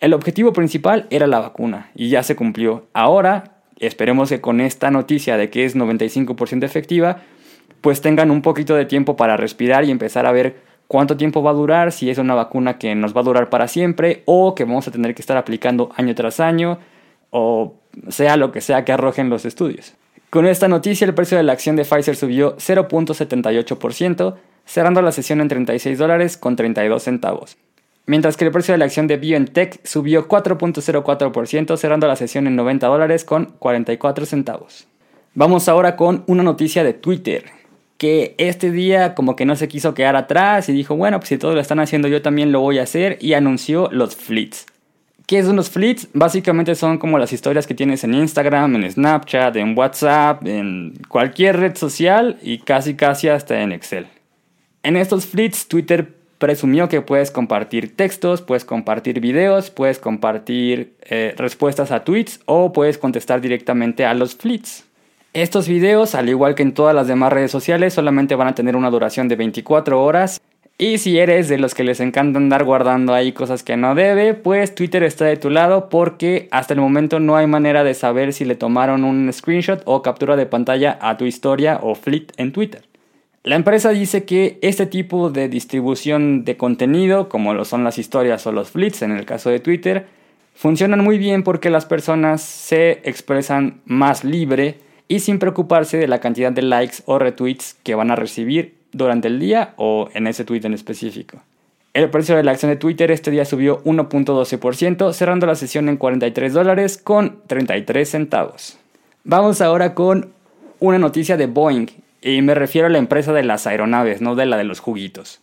El 0.00 0.14
objetivo 0.14 0.54
principal 0.54 1.06
era 1.10 1.26
la 1.26 1.40
vacuna 1.40 1.90
y 1.94 2.08
ya 2.08 2.22
se 2.22 2.36
cumplió. 2.36 2.86
Ahora, 2.94 3.58
esperemos 3.78 4.30
que 4.30 4.40
con 4.40 4.62
esta 4.62 4.90
noticia 4.90 5.36
de 5.36 5.50
que 5.50 5.66
es 5.66 5.76
95% 5.76 6.64
efectiva, 6.64 7.18
pues 7.82 8.00
tengan 8.00 8.30
un 8.30 8.40
poquito 8.40 8.74
de 8.76 8.86
tiempo 8.86 9.16
para 9.16 9.36
respirar 9.36 9.84
y 9.84 9.90
empezar 9.90 10.24
a 10.24 10.32
ver 10.32 10.69
cuánto 10.90 11.16
tiempo 11.16 11.40
va 11.40 11.52
a 11.52 11.54
durar, 11.54 11.92
si 11.92 12.10
es 12.10 12.18
una 12.18 12.34
vacuna 12.34 12.76
que 12.76 12.96
nos 12.96 13.16
va 13.16 13.20
a 13.20 13.22
durar 13.22 13.48
para 13.48 13.68
siempre 13.68 14.24
o 14.24 14.56
que 14.56 14.64
vamos 14.64 14.88
a 14.88 14.90
tener 14.90 15.14
que 15.14 15.22
estar 15.22 15.36
aplicando 15.36 15.90
año 15.94 16.16
tras 16.16 16.40
año. 16.40 16.80
o 17.30 17.76
sea 18.08 18.36
lo 18.36 18.50
que 18.50 18.60
sea 18.60 18.84
que 18.84 18.90
arrojen 18.90 19.30
los 19.30 19.44
estudios. 19.44 19.94
Con 20.30 20.46
esta 20.46 20.66
noticia 20.66 21.04
el 21.04 21.14
precio 21.14 21.36
de 21.36 21.44
la 21.44 21.52
acción 21.52 21.76
de 21.76 21.84
Pfizer 21.84 22.16
subió 22.16 22.56
0.78%, 22.56 24.34
cerrando 24.64 25.00
la 25.00 25.12
sesión 25.12 25.40
en 25.40 25.46
36 25.46 25.96
dólares 25.96 26.36
con 26.36 26.56
32 26.56 27.00
centavos. 27.00 27.56
Mientras 28.06 28.36
que 28.36 28.46
el 28.46 28.50
precio 28.50 28.74
de 28.74 28.78
la 28.78 28.86
acción 28.86 29.06
de 29.06 29.16
BioNTech 29.16 29.86
subió 29.86 30.26
4.04%, 30.26 31.76
cerrando 31.76 32.08
la 32.08 32.16
sesión 32.16 32.48
en 32.48 32.56
90 32.56 32.88
dólares 32.88 33.24
con 33.24 33.44
44 33.60 34.26
centavos. 34.26 34.88
Vamos 35.34 35.68
ahora 35.68 35.94
con 35.94 36.24
una 36.26 36.42
noticia 36.42 36.82
de 36.82 36.94
Twitter, 36.94 37.59
que 38.00 38.34
este 38.38 38.70
día 38.70 39.14
como 39.14 39.36
que 39.36 39.44
no 39.44 39.56
se 39.56 39.68
quiso 39.68 39.92
quedar 39.92 40.16
atrás 40.16 40.70
y 40.70 40.72
dijo, 40.72 40.96
bueno, 40.96 41.18
pues 41.20 41.28
si 41.28 41.36
todos 41.36 41.54
lo 41.54 41.60
están 41.60 41.80
haciendo 41.80 42.08
yo 42.08 42.22
también 42.22 42.50
lo 42.50 42.60
voy 42.60 42.78
a 42.78 42.84
hacer 42.84 43.18
y 43.20 43.34
anunció 43.34 43.90
los 43.92 44.16
fleets. 44.16 44.64
¿Qué 45.26 45.42
son 45.42 45.56
los 45.56 45.68
fleets? 45.68 46.08
Básicamente 46.14 46.74
son 46.76 46.96
como 46.96 47.18
las 47.18 47.30
historias 47.34 47.66
que 47.66 47.74
tienes 47.74 48.02
en 48.02 48.14
Instagram, 48.14 48.74
en 48.76 48.90
Snapchat, 48.90 49.54
en 49.56 49.76
WhatsApp, 49.76 50.46
en 50.46 50.94
cualquier 51.08 51.58
red 51.58 51.76
social 51.76 52.38
y 52.40 52.60
casi 52.60 52.94
casi 52.94 53.28
hasta 53.28 53.60
en 53.60 53.70
Excel. 53.70 54.06
En 54.82 54.96
estos 54.96 55.26
fleets 55.26 55.68
Twitter 55.68 56.08
presumió 56.38 56.88
que 56.88 57.02
puedes 57.02 57.30
compartir 57.30 57.96
textos, 57.96 58.40
puedes 58.40 58.64
compartir 58.64 59.20
videos, 59.20 59.68
puedes 59.68 59.98
compartir 59.98 60.94
eh, 61.02 61.34
respuestas 61.36 61.90
a 61.90 62.02
tweets 62.02 62.40
o 62.46 62.72
puedes 62.72 62.96
contestar 62.96 63.42
directamente 63.42 64.06
a 64.06 64.14
los 64.14 64.34
fleets. 64.36 64.86
Estos 65.32 65.68
videos, 65.68 66.16
al 66.16 66.28
igual 66.28 66.56
que 66.56 66.64
en 66.64 66.74
todas 66.74 66.92
las 66.92 67.06
demás 67.06 67.32
redes 67.32 67.52
sociales, 67.52 67.94
solamente 67.94 68.34
van 68.34 68.48
a 68.48 68.54
tener 68.56 68.74
una 68.74 68.90
duración 68.90 69.28
de 69.28 69.36
24 69.36 70.02
horas 70.02 70.40
y 70.76 70.98
si 70.98 71.20
eres 71.20 71.48
de 71.48 71.56
los 71.56 71.72
que 71.72 71.84
les 71.84 72.00
encanta 72.00 72.40
andar 72.40 72.64
guardando 72.64 73.14
ahí 73.14 73.30
cosas 73.30 73.62
que 73.62 73.76
no 73.76 73.94
debe, 73.94 74.34
pues 74.34 74.74
Twitter 74.74 75.04
está 75.04 75.26
de 75.26 75.36
tu 75.36 75.48
lado 75.48 75.88
porque 75.88 76.48
hasta 76.50 76.74
el 76.74 76.80
momento 76.80 77.20
no 77.20 77.36
hay 77.36 77.46
manera 77.46 77.84
de 77.84 77.94
saber 77.94 78.32
si 78.32 78.44
le 78.44 78.56
tomaron 78.56 79.04
un 79.04 79.32
screenshot 79.32 79.82
o 79.84 80.02
captura 80.02 80.34
de 80.34 80.46
pantalla 80.46 80.98
a 81.00 81.16
tu 81.16 81.26
historia 81.26 81.78
o 81.80 81.94
fleet 81.94 82.32
en 82.36 82.50
Twitter. 82.50 82.82
La 83.44 83.54
empresa 83.54 83.90
dice 83.90 84.24
que 84.24 84.58
este 84.62 84.86
tipo 84.86 85.30
de 85.30 85.48
distribución 85.48 86.44
de 86.44 86.56
contenido, 86.56 87.28
como 87.28 87.54
lo 87.54 87.64
son 87.64 87.84
las 87.84 87.98
historias 87.98 88.48
o 88.48 88.52
los 88.52 88.70
fleets 88.70 89.02
en 89.02 89.12
el 89.12 89.26
caso 89.26 89.48
de 89.48 89.60
Twitter, 89.60 90.06
funcionan 90.54 91.04
muy 91.04 91.18
bien 91.18 91.44
porque 91.44 91.70
las 91.70 91.86
personas 91.86 92.42
se 92.42 93.00
expresan 93.04 93.80
más 93.84 94.24
libre 94.24 94.89
y 95.10 95.18
sin 95.18 95.40
preocuparse 95.40 95.96
de 95.96 96.06
la 96.06 96.20
cantidad 96.20 96.52
de 96.52 96.62
likes 96.62 96.98
o 97.04 97.18
retweets 97.18 97.74
que 97.82 97.96
van 97.96 98.12
a 98.12 98.16
recibir 98.16 98.76
durante 98.92 99.26
el 99.26 99.40
día 99.40 99.74
o 99.76 100.08
en 100.14 100.28
ese 100.28 100.44
tweet 100.44 100.60
en 100.62 100.72
específico. 100.72 101.42
El 101.94 102.10
precio 102.10 102.36
de 102.36 102.44
la 102.44 102.52
acción 102.52 102.70
de 102.70 102.76
Twitter 102.76 103.10
este 103.10 103.32
día 103.32 103.44
subió 103.44 103.82
1.12%, 103.82 105.12
cerrando 105.12 105.46
la 105.46 105.56
sesión 105.56 105.88
en 105.88 105.96
43 105.96 106.52
dólares 106.52 106.96
con 106.96 107.40
33 107.48 108.08
centavos. 108.08 108.78
Vamos 109.24 109.60
ahora 109.60 109.94
con 109.94 110.30
una 110.78 111.00
noticia 111.00 111.36
de 111.36 111.46
Boeing, 111.46 111.88
y 112.22 112.40
me 112.42 112.54
refiero 112.54 112.86
a 112.86 112.90
la 112.90 112.98
empresa 112.98 113.32
de 113.32 113.42
las 113.42 113.66
aeronaves, 113.66 114.20
no 114.20 114.36
de 114.36 114.46
la 114.46 114.58
de 114.58 114.64
los 114.64 114.78
juguitos. 114.78 115.40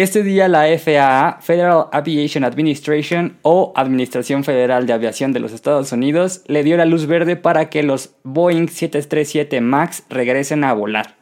Este 0.00 0.22
día 0.22 0.48
la 0.48 0.64
FAA, 0.78 1.42
Federal 1.42 1.88
Aviation 1.92 2.42
Administration 2.42 3.36
o 3.42 3.74
Administración 3.76 4.44
Federal 4.44 4.86
de 4.86 4.94
Aviación 4.94 5.34
de 5.34 5.40
los 5.40 5.52
Estados 5.52 5.92
Unidos, 5.92 6.42
le 6.46 6.64
dio 6.64 6.78
la 6.78 6.86
luz 6.86 7.04
verde 7.04 7.36
para 7.36 7.68
que 7.68 7.82
los 7.82 8.14
Boeing 8.24 8.68
737 8.68 9.60
MAX 9.60 10.04
regresen 10.08 10.64
a 10.64 10.72
volar. 10.72 11.16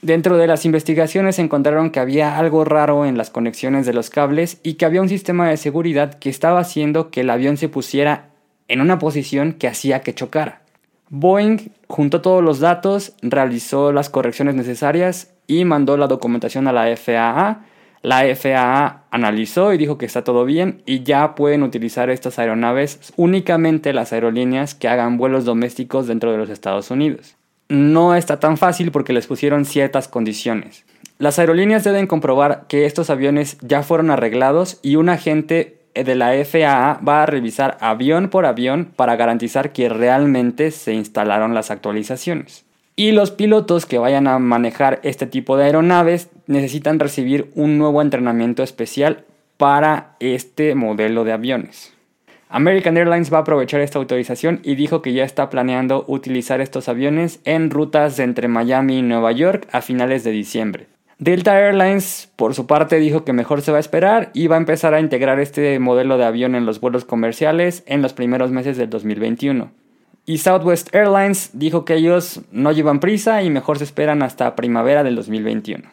Dentro 0.00 0.36
de 0.36 0.46
las 0.46 0.64
investigaciones 0.64 1.40
encontraron 1.40 1.90
que 1.90 1.98
había 1.98 2.38
algo 2.38 2.64
raro 2.64 3.04
en 3.04 3.18
las 3.18 3.30
conexiones 3.30 3.84
de 3.84 3.94
los 3.94 4.10
cables 4.10 4.60
y 4.62 4.74
que 4.74 4.84
había 4.84 5.02
un 5.02 5.08
sistema 5.08 5.48
de 5.48 5.56
seguridad 5.56 6.14
que 6.14 6.30
estaba 6.30 6.60
haciendo 6.60 7.10
que 7.10 7.22
el 7.22 7.30
avión 7.30 7.56
se 7.56 7.68
pusiera 7.68 8.28
en 8.68 8.80
una 8.80 9.00
posición 9.00 9.54
que 9.54 9.66
hacía 9.66 10.02
que 10.02 10.14
chocara. 10.14 10.62
Boeing 11.08 11.72
juntó 11.88 12.20
todos 12.20 12.44
los 12.44 12.60
datos, 12.60 13.12
realizó 13.22 13.90
las 13.90 14.08
correcciones 14.08 14.54
necesarias 14.54 15.32
y 15.48 15.64
mandó 15.64 15.96
la 15.96 16.06
documentación 16.06 16.68
a 16.68 16.72
la 16.72 16.96
FAA. 16.96 17.64
La 18.02 18.22
FAA 18.34 19.04
analizó 19.10 19.72
y 19.72 19.78
dijo 19.78 19.98
que 19.98 20.06
está 20.06 20.24
todo 20.24 20.44
bien 20.44 20.82
y 20.86 21.02
ya 21.02 21.34
pueden 21.34 21.62
utilizar 21.62 22.10
estas 22.10 22.38
aeronaves 22.38 23.12
únicamente 23.16 23.92
las 23.92 24.12
aerolíneas 24.12 24.74
que 24.74 24.88
hagan 24.88 25.18
vuelos 25.18 25.44
domésticos 25.44 26.06
dentro 26.06 26.32
de 26.32 26.38
los 26.38 26.50
Estados 26.50 26.90
Unidos 26.90 27.36
no 27.70 28.16
está 28.16 28.40
tan 28.40 28.58
fácil 28.58 28.90
porque 28.90 29.12
les 29.12 29.26
pusieron 29.26 29.64
ciertas 29.64 30.08
condiciones. 30.08 30.84
Las 31.18 31.38
aerolíneas 31.38 31.84
deben 31.84 32.08
comprobar 32.08 32.64
que 32.68 32.84
estos 32.84 33.10
aviones 33.10 33.56
ya 33.62 33.82
fueron 33.82 34.10
arreglados 34.10 34.80
y 34.82 34.96
un 34.96 35.08
agente 35.08 35.78
de 35.94 36.14
la 36.14 36.32
FAA 36.44 37.00
va 37.06 37.22
a 37.22 37.26
revisar 37.26 37.78
avión 37.80 38.28
por 38.28 38.44
avión 38.44 38.90
para 38.96 39.16
garantizar 39.16 39.72
que 39.72 39.88
realmente 39.88 40.72
se 40.72 40.94
instalaron 40.94 41.54
las 41.54 41.70
actualizaciones. 41.70 42.64
Y 43.00 43.12
los 43.12 43.30
pilotos 43.30 43.86
que 43.86 43.96
vayan 43.96 44.26
a 44.26 44.38
manejar 44.38 45.00
este 45.04 45.26
tipo 45.26 45.56
de 45.56 45.64
aeronaves 45.64 46.28
necesitan 46.46 46.98
recibir 46.98 47.50
un 47.54 47.78
nuevo 47.78 48.02
entrenamiento 48.02 48.62
especial 48.62 49.24
para 49.56 50.16
este 50.20 50.74
modelo 50.74 51.24
de 51.24 51.32
aviones. 51.32 51.94
American 52.50 52.98
Airlines 52.98 53.32
va 53.32 53.38
a 53.38 53.40
aprovechar 53.40 53.80
esta 53.80 53.98
autorización 53.98 54.60
y 54.64 54.74
dijo 54.74 55.00
que 55.00 55.14
ya 55.14 55.24
está 55.24 55.48
planeando 55.48 56.04
utilizar 56.08 56.60
estos 56.60 56.90
aviones 56.90 57.40
en 57.46 57.70
rutas 57.70 58.18
entre 58.18 58.48
Miami 58.48 58.98
y 58.98 59.02
Nueva 59.02 59.32
York 59.32 59.66
a 59.72 59.80
finales 59.80 60.22
de 60.22 60.32
diciembre. 60.32 60.86
Delta 61.18 61.58
Airlines, 61.58 62.30
por 62.36 62.54
su 62.54 62.66
parte, 62.66 62.98
dijo 62.98 63.24
que 63.24 63.32
mejor 63.32 63.62
se 63.62 63.72
va 63.72 63.78
a 63.78 63.80
esperar 63.80 64.30
y 64.34 64.46
va 64.48 64.56
a 64.56 64.58
empezar 64.58 64.92
a 64.92 65.00
integrar 65.00 65.40
este 65.40 65.78
modelo 65.78 66.18
de 66.18 66.26
avión 66.26 66.54
en 66.54 66.66
los 66.66 66.82
vuelos 66.82 67.06
comerciales 67.06 67.82
en 67.86 68.02
los 68.02 68.12
primeros 68.12 68.50
meses 68.50 68.76
del 68.76 68.90
2021. 68.90 69.70
Y 70.30 70.38
Southwest 70.38 70.94
Airlines 70.94 71.50
dijo 71.54 71.84
que 71.84 71.96
ellos 71.96 72.42
no 72.52 72.70
llevan 72.70 73.00
prisa 73.00 73.42
y 73.42 73.50
mejor 73.50 73.78
se 73.78 73.82
esperan 73.82 74.22
hasta 74.22 74.54
primavera 74.54 75.02
del 75.02 75.16
2021. 75.16 75.90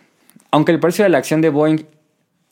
Aunque 0.51 0.72
el 0.72 0.79
precio 0.79 1.03
de 1.03 1.10
la 1.10 1.17
acción 1.17 1.41
de 1.41 1.50
Boeing 1.50 1.86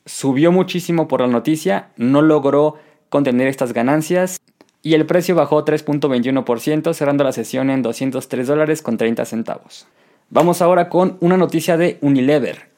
subió 0.04 0.50
muchísimo 0.50 1.06
por 1.06 1.20
la 1.20 1.28
noticia, 1.28 1.90
no 1.96 2.22
logró 2.22 2.74
contener 3.08 3.46
estas 3.46 3.72
ganancias 3.72 4.40
y 4.82 4.94
el 4.94 5.06
precio 5.06 5.36
bajó 5.36 5.64
3.21%, 5.64 6.92
cerrando 6.92 7.22
la 7.22 7.30
sesión 7.30 7.70
en 7.70 7.82
203 7.82 8.48
dólares 8.48 8.82
con 8.82 8.96
30 8.96 9.24
centavos. 9.24 9.86
Vamos 10.28 10.62
ahora 10.62 10.88
con 10.88 11.16
una 11.20 11.36
noticia 11.36 11.76
de 11.76 11.98
Unilever. 12.00 12.68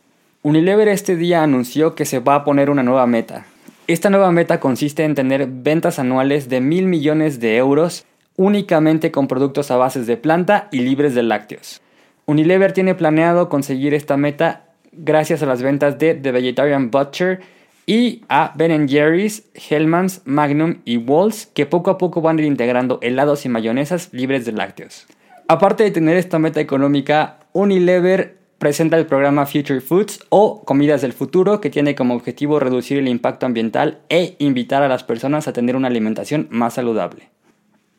Unilever 0.42 0.88
este 0.88 1.16
día 1.16 1.42
anunció 1.42 1.94
que 1.94 2.04
se 2.04 2.18
va 2.18 2.34
a 2.34 2.44
poner 2.44 2.68
una 2.68 2.82
nueva 2.82 3.06
meta. 3.06 3.46
Esta 3.86 4.10
nueva 4.10 4.32
meta 4.32 4.60
consiste 4.60 5.04
en 5.04 5.14
tener 5.14 5.46
ventas 5.46 5.98
anuales 5.98 6.50
de 6.50 6.60
mil 6.60 6.84
millones 6.84 7.40
de 7.40 7.56
euros 7.56 8.04
únicamente 8.38 9.10
con 9.10 9.28
productos 9.28 9.70
a 9.70 9.76
bases 9.76 10.06
de 10.06 10.16
planta 10.16 10.68
y 10.70 10.78
libres 10.80 11.14
de 11.14 11.24
lácteos. 11.24 11.82
Unilever 12.24 12.72
tiene 12.72 12.94
planeado 12.94 13.48
conseguir 13.48 13.94
esta 13.94 14.16
meta 14.16 14.68
gracias 14.92 15.42
a 15.42 15.46
las 15.46 15.60
ventas 15.60 15.98
de 15.98 16.14
The 16.14 16.30
Vegetarian 16.32 16.90
Butcher 16.90 17.40
y 17.84 18.22
a 18.28 18.52
Ben 18.54 18.88
Jerry's, 18.88 19.44
Hellmann's, 19.54 20.22
Magnum 20.24 20.76
y 20.84 20.98
Walls 20.98 21.46
que 21.52 21.66
poco 21.66 21.90
a 21.90 21.98
poco 21.98 22.20
van 22.20 22.38
a 22.38 22.42
ir 22.42 22.46
integrando 22.46 23.00
helados 23.02 23.44
y 23.44 23.48
mayonesas 23.48 24.08
libres 24.12 24.44
de 24.46 24.52
lácteos. 24.52 25.06
Aparte 25.48 25.82
de 25.82 25.90
tener 25.90 26.16
esta 26.16 26.38
meta 26.38 26.60
económica, 26.60 27.40
Unilever 27.52 28.36
presenta 28.58 28.98
el 28.98 29.06
programa 29.06 29.46
Future 29.46 29.80
Foods 29.80 30.20
o 30.28 30.62
Comidas 30.64 31.02
del 31.02 31.12
Futuro 31.12 31.60
que 31.60 31.70
tiene 31.70 31.96
como 31.96 32.14
objetivo 32.14 32.60
reducir 32.60 32.98
el 32.98 33.08
impacto 33.08 33.46
ambiental 33.46 33.98
e 34.08 34.36
invitar 34.38 34.84
a 34.84 34.88
las 34.88 35.02
personas 35.02 35.48
a 35.48 35.52
tener 35.52 35.74
una 35.74 35.88
alimentación 35.88 36.46
más 36.50 36.74
saludable. 36.74 37.30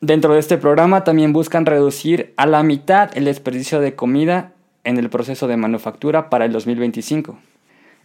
Dentro 0.02 0.34
de 0.34 0.40
este 0.40 0.58
programa 0.58 1.04
también 1.04 1.34
buscan 1.34 1.66
reducir 1.66 2.34
a 2.38 2.46
la 2.46 2.64
mitad 2.64 3.10
el 3.18 3.26
desperdicio 3.26 3.82
de 3.82 3.96
comida 3.96 4.54
en 4.86 4.98
el 4.98 5.10
proceso 5.10 5.48
de 5.48 5.58
manufactura 5.58 6.30
para 6.30 6.46
el 6.46 6.54
2025. 6.54 7.38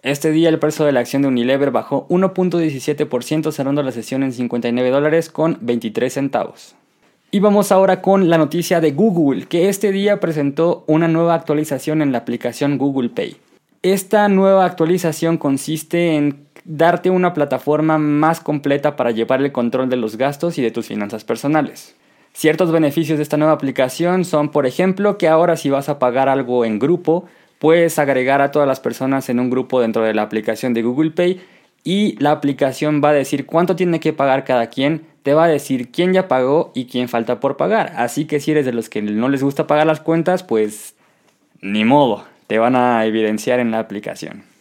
Este 0.03 0.33
día 0.33 0.49
el 0.49 0.59
precio 0.59 0.85
de 0.85 0.91
la 0.91 1.01
acción 1.01 1.23
de 1.23 1.29
Unilever 1.29 1.71
bajó 1.71 2.09
1.17% 2.09 3.53
cerrando 3.53 3.83
la 3.85 3.93
sesión 3.93 4.25
en 4.25 4.33
59 4.33 4.91
dólares 4.91 5.31
con 5.31 5.57
23 5.61 6.13
centavos. 6.13 6.75
Y 7.31 7.39
vamos 7.39 7.71
ahora 7.71 8.03
con 8.03 8.29
la 8.29 8.39
noticia 8.39 8.81
de 8.81 8.91
Google, 8.91 9.47
que 9.47 9.69
este 9.69 9.93
día 9.93 10.19
presentó 10.19 10.85
una 10.89 11.07
nueva 11.07 11.35
actualización 11.35 12.03
en 12.03 12.11
la 12.11 12.19
aplicación 12.19 12.77
Google 12.77 13.11
Pay. 13.11 13.37
Esta 13.83 14.29
nueva 14.29 14.65
actualización 14.65 15.39
consiste 15.39 16.17
en 16.17 16.45
darte 16.65 17.11
una 17.11 17.35
plataforma 17.35 17.99
más 17.99 18.41
completa 18.41 18.97
para 18.97 19.11
llevar 19.11 19.43
el 19.43 19.53
control 19.53 19.89
de 19.89 19.97
los 19.97 20.17
gastos 20.17 20.59
y 20.59 20.63
de 20.63 20.71
tus 20.71 20.87
finanzas 20.87 21.25
personales. 21.25 21.95
Ciertos 22.33 22.73
beneficios 22.73 23.19
de 23.19 23.23
esta 23.23 23.37
nueva 23.37 23.53
aplicación 23.53 24.25
son, 24.25 24.49
por 24.49 24.67
ejemplo, 24.67 25.19
que 25.19 25.29
ahora 25.29 25.57
si 25.57 25.71
vas 25.71 25.89
a 25.89 25.99
pagar 25.99 26.29
algo 26.29 26.65
en 26.65 26.79
grupo, 26.79 27.27
puedes 27.59 27.99
agregar 27.99 28.41
a 28.41 28.51
todas 28.51 28.67
las 28.67 28.81
personas 28.81 29.29
en 29.29 29.39
un 29.39 29.51
grupo 29.51 29.81
dentro 29.81 30.03
de 30.03 30.15
la 30.15 30.23
aplicación 30.23 30.75
de 30.75 30.83
Google 30.83 31.13
Pay 31.13 31.41
y 31.85 32.17
la 32.19 32.33
aplicación 32.33 33.01
va 33.05 33.11
a 33.11 33.13
decir 33.13 33.47
cuánto 33.47 33.77
tiene 33.77 34.01
que 34.01 34.13
pagar 34.13 34.45
cada 34.45 34.69
quien, 34.69 35.07
te 35.23 35.35
va 35.35 35.45
a 35.45 35.49
decir 35.49 35.91
quién 35.91 36.13
ya 36.13 36.29
pagó 36.29 36.73
y 36.75 36.87
quién 36.87 37.09
falta 37.09 37.41
por 37.41 37.57
pagar. 37.57 37.93
Así 37.97 38.25
que 38.25 38.41
si 38.41 38.51
eres 38.51 38.67
de 38.67 38.73
los 38.73 38.89
que 38.89 39.03
no 39.03 39.29
les 39.29 39.43
gusta 39.43 39.67
pagar 39.67 39.87
las 39.87 40.01
cuentas, 40.01 40.43
pues 40.43 40.97
ni 41.61 41.85
modo, 41.85 42.25
te 42.47 42.59
van 42.59 42.75
a 42.75 43.05
evidenciar 43.05 43.61
en 43.61 43.71
la 43.71 43.79
aplicación. 43.79 44.54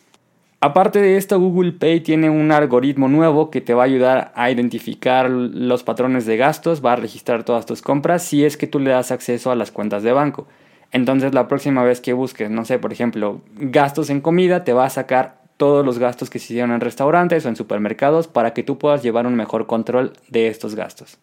Aparte 0.65 1.01
de 1.01 1.17
esto, 1.17 1.37
Google 1.41 1.73
Pay 1.73 1.99
tiene 1.99 2.29
un 2.29 2.49
algoritmo 2.53 3.09
nuevo 3.09 3.51
que 3.51 3.59
te 3.59 3.73
va 3.73 3.83
a 3.83 3.85
ayudar 3.85 4.31
a 4.33 4.49
identificar 4.49 5.29
los 5.29 5.83
patrones 5.83 6.25
de 6.25 6.37
gastos, 6.37 6.81
va 6.81 6.93
a 6.93 6.95
registrar 6.95 7.43
todas 7.43 7.65
tus 7.65 7.81
compras 7.81 8.23
si 8.23 8.45
es 8.45 8.55
que 8.55 8.65
tú 8.65 8.79
le 8.79 8.91
das 8.91 9.11
acceso 9.11 9.51
a 9.51 9.57
las 9.57 9.71
cuentas 9.71 10.03
de 10.03 10.13
banco. 10.13 10.47
Entonces 10.93 11.33
la 11.33 11.49
próxima 11.49 11.83
vez 11.83 11.99
que 11.99 12.13
busques, 12.13 12.49
no 12.49 12.63
sé, 12.63 12.79
por 12.79 12.93
ejemplo, 12.93 13.41
gastos 13.57 14.09
en 14.09 14.21
comida, 14.21 14.63
te 14.63 14.71
va 14.71 14.85
a 14.85 14.89
sacar 14.89 15.41
todos 15.57 15.85
los 15.85 15.99
gastos 15.99 16.29
que 16.29 16.39
se 16.39 16.53
hicieron 16.53 16.71
en 16.71 16.79
restaurantes 16.79 17.45
o 17.45 17.49
en 17.49 17.57
supermercados 17.57 18.29
para 18.29 18.53
que 18.53 18.63
tú 18.63 18.77
puedas 18.77 19.03
llevar 19.03 19.27
un 19.27 19.35
mejor 19.35 19.67
control 19.67 20.13
de 20.29 20.47
estos 20.47 20.75
gastos. 20.75 21.17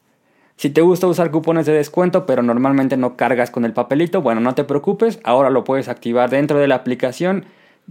Si 0.56 0.68
te 0.68 0.82
gusta 0.82 1.06
usar 1.06 1.30
cupones 1.30 1.64
de 1.64 1.72
descuento 1.72 2.26
pero 2.26 2.42
normalmente 2.42 2.98
no 2.98 3.16
cargas 3.16 3.50
con 3.50 3.64
el 3.64 3.72
papelito, 3.72 4.20
bueno, 4.20 4.42
no 4.42 4.54
te 4.54 4.64
preocupes, 4.64 5.18
ahora 5.24 5.48
lo 5.48 5.64
puedes 5.64 5.88
activar 5.88 6.28
dentro 6.28 6.58
de 6.58 6.68
la 6.68 6.74
aplicación 6.74 7.46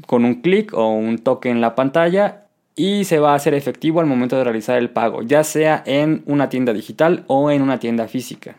con 0.05 0.25
un 0.25 0.41
clic 0.41 0.73
o 0.73 0.89
un 0.89 1.19
toque 1.19 1.49
en 1.49 1.61
la 1.61 1.75
pantalla 1.75 2.45
y 2.75 3.03
se 3.03 3.19
va 3.19 3.33
a 3.33 3.35
hacer 3.35 3.53
efectivo 3.53 3.99
al 3.99 4.05
momento 4.05 4.37
de 4.37 4.43
realizar 4.43 4.77
el 4.77 4.89
pago, 4.89 5.21
ya 5.21 5.43
sea 5.43 5.83
en 5.85 6.23
una 6.25 6.49
tienda 6.49 6.71
digital 6.71 7.23
o 7.27 7.51
en 7.51 7.61
una 7.61 7.79
tienda 7.79 8.07
física. 8.07 8.55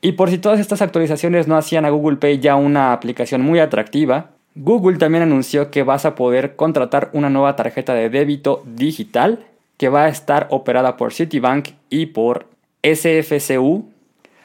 Y 0.00 0.12
por 0.12 0.30
si 0.30 0.38
todas 0.38 0.60
estas 0.60 0.80
actualizaciones 0.80 1.48
no 1.48 1.56
hacían 1.56 1.84
a 1.84 1.90
Google 1.90 2.16
Pay 2.16 2.38
ya 2.38 2.56
una 2.56 2.92
aplicación 2.92 3.42
muy 3.42 3.58
atractiva, 3.58 4.30
Google 4.54 4.98
también 4.98 5.22
anunció 5.22 5.70
que 5.70 5.82
vas 5.82 6.04
a 6.04 6.14
poder 6.14 6.56
contratar 6.56 7.10
una 7.12 7.30
nueva 7.30 7.56
tarjeta 7.56 7.94
de 7.94 8.08
débito 8.08 8.62
digital 8.64 9.44
que 9.76 9.88
va 9.88 10.04
a 10.04 10.08
estar 10.08 10.46
operada 10.50 10.96
por 10.96 11.12
Citibank 11.12 11.68
y 11.90 12.06
por 12.06 12.46
SFCU. 12.82 13.84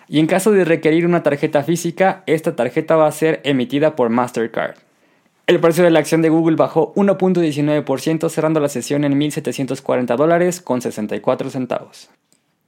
Y 0.07 0.19
en 0.19 0.27
caso 0.27 0.51
de 0.51 0.65
requerir 0.65 1.05
una 1.05 1.23
tarjeta 1.23 1.63
física, 1.63 2.23
esta 2.25 2.55
tarjeta 2.55 2.95
va 2.95 3.07
a 3.07 3.11
ser 3.11 3.41
emitida 3.43 3.95
por 3.95 4.09
Mastercard. 4.09 4.75
El 5.45 5.59
precio 5.59 5.83
de 5.83 5.89
la 5.89 5.99
acción 5.99 6.21
de 6.21 6.29
Google 6.29 6.55
bajó 6.55 6.93
1.19%, 6.95 8.29
cerrando 8.29 8.61
la 8.61 8.69
sesión 8.69 9.03
en 9.03 9.19
1.740 9.19 10.15
dólares 10.15 10.61
con 10.61 10.81
64 10.81 11.49
centavos. 11.49 12.09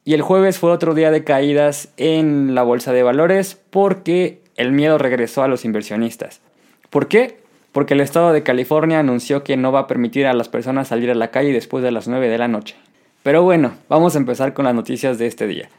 Y 0.04 0.14
el 0.14 0.22
jueves 0.22 0.60
fue 0.60 0.72
otro 0.72 0.94
día 0.94 1.10
de 1.10 1.24
caídas 1.24 1.94
en 1.96 2.54
la 2.54 2.64
bolsa 2.64 2.92
de 2.92 3.02
valores 3.02 3.58
porque 3.70 4.42
el 4.58 4.74
miedo 4.74 4.98
regresó 4.98 5.42
a 5.42 5.48
los 5.48 5.64
inversionistas. 5.64 6.42
¿Por 6.90 7.08
qué? 7.08 7.38
Porque 7.72 7.94
el 7.94 8.02
estado 8.02 8.34
de 8.34 8.44
California 8.44 9.00
anunció 9.00 9.46
que 9.46 9.56
no 9.56 9.72
va 9.72 9.82
a 9.82 9.88
permitir 9.88 10.28
a 10.28 10.34
las 10.34 10.50
personas 10.50 10.90
salir 10.90 11.10
a 11.10 11.16
la 11.16 11.32
calle 11.32 11.54
después 11.54 11.82
de 11.82 11.92
las 11.92 12.10
9 12.10 12.28
de 12.28 12.38
la 12.38 12.50
noche. 12.50 12.76
Pero 13.24 13.42
bueno, 13.44 13.72
vamos 13.88 14.16
a 14.16 14.20
empezar 14.20 14.54
con 14.54 14.66
las 14.66 14.76
noticias 14.76 15.18
de 15.18 15.28
este 15.28 15.48
día. 15.48 15.70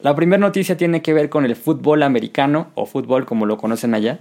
La 0.00 0.14
primera 0.14 0.40
noticia 0.40 0.76
tiene 0.76 1.02
que 1.02 1.14
ver 1.14 1.30
con 1.30 1.44
el 1.44 1.56
fútbol 1.56 2.04
americano, 2.04 2.68
o 2.74 2.86
fútbol 2.86 3.26
como 3.26 3.44
lo 3.44 3.56
conocen 3.56 3.94
allá 3.94 4.20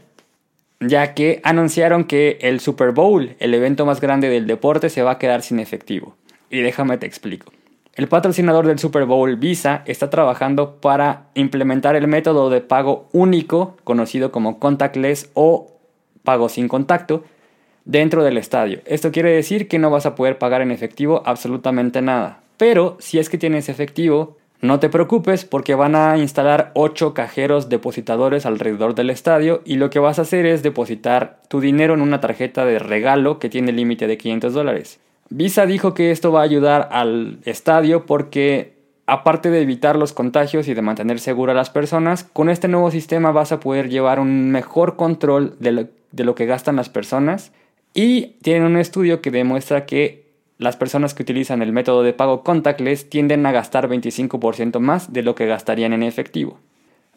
ya 0.87 1.13
que 1.13 1.41
anunciaron 1.43 2.05
que 2.05 2.37
el 2.41 2.59
Super 2.59 2.91
Bowl, 2.91 3.35
el 3.39 3.53
evento 3.53 3.85
más 3.85 4.01
grande 4.01 4.29
del 4.29 4.47
deporte, 4.47 4.89
se 4.89 5.03
va 5.03 5.11
a 5.11 5.19
quedar 5.19 5.41
sin 5.41 5.59
efectivo. 5.59 6.15
Y 6.49 6.61
déjame 6.61 6.97
te 6.97 7.05
explico. 7.05 7.51
El 7.95 8.07
patrocinador 8.07 8.65
del 8.65 8.79
Super 8.79 9.05
Bowl, 9.05 9.35
Visa, 9.35 9.83
está 9.85 10.09
trabajando 10.09 10.77
para 10.81 11.27
implementar 11.35 11.95
el 11.95 12.07
método 12.07 12.49
de 12.49 12.61
pago 12.61 13.07
único, 13.11 13.77
conocido 13.83 14.31
como 14.31 14.57
contactless 14.57 15.29
o 15.35 15.71
pago 16.23 16.49
sin 16.49 16.67
contacto, 16.67 17.23
dentro 17.85 18.23
del 18.23 18.37
estadio. 18.37 18.81
Esto 18.85 19.11
quiere 19.11 19.31
decir 19.31 19.67
que 19.67 19.77
no 19.77 19.91
vas 19.91 20.05
a 20.05 20.15
poder 20.15 20.39
pagar 20.39 20.61
en 20.61 20.71
efectivo 20.71 21.21
absolutamente 21.25 22.01
nada. 22.01 22.41
Pero 22.57 22.97
si 22.99 23.19
es 23.19 23.29
que 23.29 23.37
tienes 23.37 23.69
efectivo, 23.69 24.37
no 24.63 24.79
te 24.79 24.87
preocupes 24.87 25.43
porque 25.43 25.75
van 25.75 25.93
a 25.93 26.17
instalar 26.17 26.71
8 26.73 27.13
cajeros 27.13 27.67
depositadores 27.67 28.45
alrededor 28.45 28.95
del 28.95 29.09
estadio 29.09 29.61
y 29.65 29.75
lo 29.75 29.89
que 29.89 29.99
vas 29.99 30.19
a 30.19 30.21
hacer 30.21 30.45
es 30.45 30.63
depositar 30.63 31.41
tu 31.49 31.59
dinero 31.59 31.93
en 31.93 32.01
una 32.01 32.21
tarjeta 32.21 32.63
de 32.63 32.79
regalo 32.79 33.39
que 33.39 33.49
tiene 33.49 33.73
límite 33.73 34.07
de 34.07 34.17
500 34.17 34.53
dólares. 34.53 35.01
Visa 35.29 35.65
dijo 35.65 35.93
que 35.93 36.11
esto 36.11 36.31
va 36.31 36.39
a 36.39 36.45
ayudar 36.45 36.87
al 36.93 37.39
estadio 37.43 38.05
porque 38.05 38.77
aparte 39.05 39.49
de 39.49 39.61
evitar 39.61 39.97
los 39.97 40.13
contagios 40.13 40.69
y 40.69 40.73
de 40.73 40.81
mantener 40.81 41.19
segura 41.19 41.51
a 41.51 41.55
las 41.57 41.69
personas, 41.69 42.23
con 42.23 42.49
este 42.49 42.69
nuevo 42.69 42.89
sistema 42.89 43.33
vas 43.33 43.51
a 43.51 43.59
poder 43.59 43.89
llevar 43.89 44.21
un 44.21 44.49
mejor 44.49 44.95
control 44.95 45.57
de 45.59 45.71
lo, 45.73 45.87
de 46.13 46.23
lo 46.23 46.35
que 46.35 46.45
gastan 46.45 46.77
las 46.77 46.87
personas 46.87 47.51
y 47.93 48.37
tienen 48.41 48.63
un 48.63 48.77
estudio 48.77 49.21
que 49.21 49.29
demuestra 49.29 49.85
que 49.85 50.22
las 50.57 50.77
personas 50.77 51.13
que 51.13 51.23
utilizan 51.23 51.61
el 51.61 51.71
método 51.71 52.03
de 52.03 52.13
pago 52.13 52.43
contactless 52.43 53.09
tienden 53.09 53.45
a 53.45 53.51
gastar 53.51 53.87
25% 53.89 54.79
más 54.79 55.11
de 55.11 55.23
lo 55.23 55.35
que 55.35 55.47
gastarían 55.47 55.93
en 55.93 56.03
efectivo. 56.03 56.59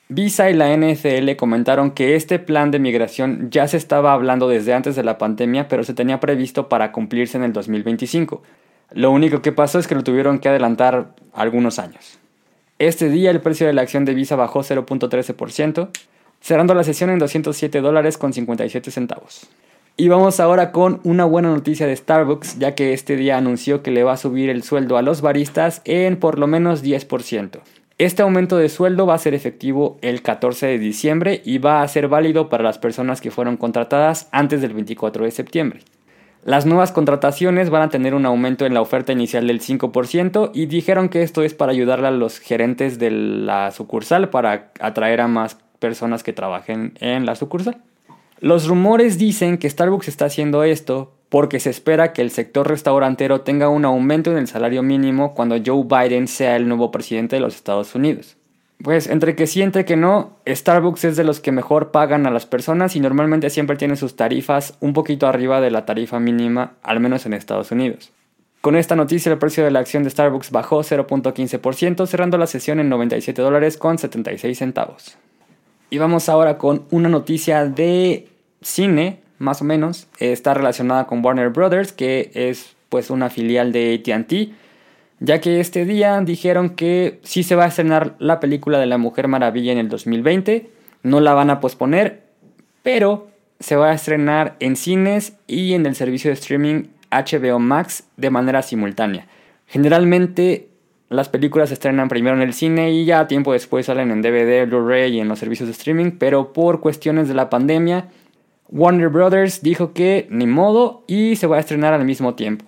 Visa 0.08 0.50
y 0.50 0.54
la 0.54 0.74
NFL 0.76 1.34
comentaron 1.36 1.90
que 1.90 2.14
este 2.14 2.38
plan 2.38 2.70
de 2.70 2.78
migración 2.78 3.50
ya 3.50 3.66
se 3.66 3.76
estaba 3.76 4.12
hablando 4.12 4.48
desde 4.48 4.72
antes 4.72 4.94
de 4.94 5.02
la 5.02 5.18
pandemia, 5.18 5.66
pero 5.66 5.82
se 5.82 5.94
tenía 5.94 6.20
previsto 6.20 6.68
para 6.68 6.92
cumplirse 6.92 7.36
en 7.36 7.42
el 7.42 7.52
2025. 7.52 8.42
Lo 8.92 9.10
único 9.10 9.42
que 9.42 9.50
pasó 9.50 9.80
es 9.80 9.88
que 9.88 9.96
lo 9.96 10.04
tuvieron 10.04 10.38
que 10.38 10.48
adelantar 10.48 11.14
algunos 11.32 11.80
años. 11.80 12.18
Este 12.78 13.08
día 13.08 13.32
el 13.32 13.40
precio 13.40 13.66
de 13.66 13.72
la 13.72 13.82
acción 13.82 14.04
de 14.04 14.14
Visa 14.14 14.36
bajó 14.36 14.60
0.13%, 14.60 15.88
cerrando 16.40 16.74
la 16.74 16.84
sesión 16.84 17.10
en 17.10 17.18
207 17.18 17.80
dólares 17.80 18.16
con 18.16 18.32
57 18.32 18.92
centavos. 18.92 19.48
Y 19.98 20.08
vamos 20.08 20.40
ahora 20.40 20.72
con 20.72 21.00
una 21.04 21.24
buena 21.24 21.48
noticia 21.48 21.86
de 21.86 21.96
Starbucks, 21.96 22.58
ya 22.58 22.74
que 22.74 22.92
este 22.92 23.16
día 23.16 23.38
anunció 23.38 23.82
que 23.82 23.90
le 23.90 24.04
va 24.04 24.12
a 24.12 24.18
subir 24.18 24.50
el 24.50 24.62
sueldo 24.62 24.98
a 24.98 25.02
los 25.02 25.22
baristas 25.22 25.80
en 25.86 26.18
por 26.18 26.38
lo 26.38 26.46
menos 26.46 26.84
10%. 26.84 27.60
Este 27.96 28.20
aumento 28.20 28.58
de 28.58 28.68
sueldo 28.68 29.06
va 29.06 29.14
a 29.14 29.18
ser 29.18 29.32
efectivo 29.32 29.96
el 30.02 30.20
14 30.20 30.66
de 30.66 30.78
diciembre 30.78 31.40
y 31.46 31.56
va 31.56 31.80
a 31.80 31.88
ser 31.88 32.08
válido 32.08 32.50
para 32.50 32.62
las 32.62 32.76
personas 32.76 33.22
que 33.22 33.30
fueron 33.30 33.56
contratadas 33.56 34.28
antes 34.32 34.60
del 34.60 34.74
24 34.74 35.24
de 35.24 35.30
septiembre. 35.30 35.80
Las 36.44 36.66
nuevas 36.66 36.92
contrataciones 36.92 37.70
van 37.70 37.80
a 37.80 37.88
tener 37.88 38.14
un 38.14 38.26
aumento 38.26 38.66
en 38.66 38.74
la 38.74 38.82
oferta 38.82 39.12
inicial 39.12 39.46
del 39.46 39.62
5% 39.62 40.50
y 40.52 40.66
dijeron 40.66 41.08
que 41.08 41.22
esto 41.22 41.42
es 41.42 41.54
para 41.54 41.72
ayudarle 41.72 42.08
a 42.08 42.10
los 42.10 42.38
gerentes 42.38 42.98
de 42.98 43.10
la 43.10 43.70
sucursal 43.70 44.28
para 44.28 44.72
atraer 44.78 45.22
a 45.22 45.26
más 45.26 45.56
personas 45.78 46.22
que 46.22 46.34
trabajen 46.34 46.92
en 47.00 47.24
la 47.24 47.34
sucursal. 47.34 47.78
Los 48.40 48.68
rumores 48.68 49.16
dicen 49.16 49.56
que 49.56 49.70
Starbucks 49.70 50.08
está 50.08 50.26
haciendo 50.26 50.62
esto 50.62 51.14
porque 51.30 51.58
se 51.58 51.70
espera 51.70 52.12
que 52.12 52.22
el 52.22 52.30
sector 52.30 52.68
restaurantero 52.68 53.40
tenga 53.40 53.68
un 53.68 53.84
aumento 53.84 54.30
en 54.30 54.38
el 54.38 54.46
salario 54.46 54.82
mínimo 54.82 55.34
cuando 55.34 55.56
Joe 55.64 55.84
Biden 55.84 56.28
sea 56.28 56.56
el 56.56 56.68
nuevo 56.68 56.90
presidente 56.90 57.36
de 57.36 57.40
los 57.40 57.56
Estados 57.56 57.94
Unidos. 57.94 58.36
Pues 58.82 59.06
entre 59.06 59.34
que 59.34 59.46
sí, 59.46 59.62
entre 59.62 59.86
que 59.86 59.96
no, 59.96 60.36
Starbucks 60.46 61.04
es 61.04 61.16
de 61.16 61.24
los 61.24 61.40
que 61.40 61.50
mejor 61.50 61.92
pagan 61.92 62.26
a 62.26 62.30
las 62.30 62.44
personas 62.44 62.94
y 62.94 63.00
normalmente 63.00 63.48
siempre 63.48 63.76
tiene 63.76 63.96
sus 63.96 64.16
tarifas 64.16 64.76
un 64.80 64.92
poquito 64.92 65.26
arriba 65.26 65.62
de 65.62 65.70
la 65.70 65.86
tarifa 65.86 66.20
mínima, 66.20 66.74
al 66.82 67.00
menos 67.00 67.24
en 67.24 67.32
Estados 67.32 67.72
Unidos. 67.72 68.12
Con 68.60 68.76
esta 68.76 68.96
noticia 68.96 69.32
el 69.32 69.38
precio 69.38 69.64
de 69.64 69.70
la 69.70 69.78
acción 69.78 70.02
de 70.02 70.10
Starbucks 70.10 70.50
bajó 70.50 70.80
0.15%, 70.80 72.06
cerrando 72.06 72.36
la 72.36 72.46
sesión 72.46 72.80
en 72.80 72.90
97 72.90 73.40
dólares 73.40 73.78
con 73.78 73.96
76 73.96 74.58
centavos. 74.58 75.16
Y 75.90 75.98
vamos 75.98 76.28
ahora 76.28 76.58
con 76.58 76.84
una 76.90 77.08
noticia 77.08 77.64
de 77.64 78.28
cine, 78.60 79.20
más 79.38 79.60
o 79.62 79.64
menos. 79.64 80.08
Está 80.18 80.54
relacionada 80.54 81.06
con 81.06 81.24
Warner 81.24 81.50
Brothers, 81.50 81.92
que 81.92 82.30
es 82.34 82.74
pues 82.88 83.10
una 83.10 83.30
filial 83.30 83.72
de 83.72 83.94
ATT. 83.94 84.54
Ya 85.20 85.40
que 85.40 85.60
este 85.60 85.84
día 85.84 86.20
dijeron 86.20 86.70
que 86.70 87.20
sí 87.22 87.42
se 87.42 87.54
va 87.54 87.64
a 87.64 87.68
estrenar 87.68 88.16
la 88.18 88.40
película 88.40 88.78
de 88.78 88.86
la 88.86 88.98
Mujer 88.98 89.28
Maravilla 89.28 89.72
en 89.72 89.78
el 89.78 89.88
2020. 89.88 90.70
No 91.02 91.20
la 91.20 91.34
van 91.34 91.50
a 91.50 91.60
posponer, 91.60 92.24
pero 92.82 93.28
se 93.60 93.76
va 93.76 93.90
a 93.90 93.94
estrenar 93.94 94.56
en 94.60 94.76
cines 94.76 95.34
y 95.46 95.74
en 95.74 95.86
el 95.86 95.94
servicio 95.94 96.30
de 96.30 96.34
streaming 96.34 96.84
HBO 97.10 97.58
Max 97.58 98.04
de 98.16 98.30
manera 98.30 98.62
simultánea. 98.62 99.26
Generalmente 99.66 100.68
las 101.08 101.28
películas 101.28 101.68
se 101.68 101.74
estrenan 101.74 102.08
primero 102.08 102.36
en 102.36 102.42
el 102.42 102.52
cine 102.52 102.90
y 102.90 103.04
ya 103.04 103.28
tiempo 103.28 103.52
después 103.52 103.86
salen 103.86 104.10
en 104.10 104.22
DVD, 104.22 104.66
Blu-ray 104.66 105.16
y 105.16 105.20
en 105.20 105.28
los 105.28 105.38
servicios 105.38 105.68
de 105.68 105.72
streaming, 105.72 106.12
pero 106.18 106.52
por 106.52 106.80
cuestiones 106.80 107.28
de 107.28 107.34
la 107.34 107.48
pandemia, 107.48 108.08
Warner 108.68 109.08
Brothers 109.08 109.62
dijo 109.62 109.92
que 109.92 110.26
ni 110.30 110.46
modo 110.46 111.04
y 111.06 111.36
se 111.36 111.46
va 111.46 111.56
a 111.56 111.60
estrenar 111.60 111.94
al 111.94 112.04
mismo 112.04 112.34
tiempo. 112.34 112.64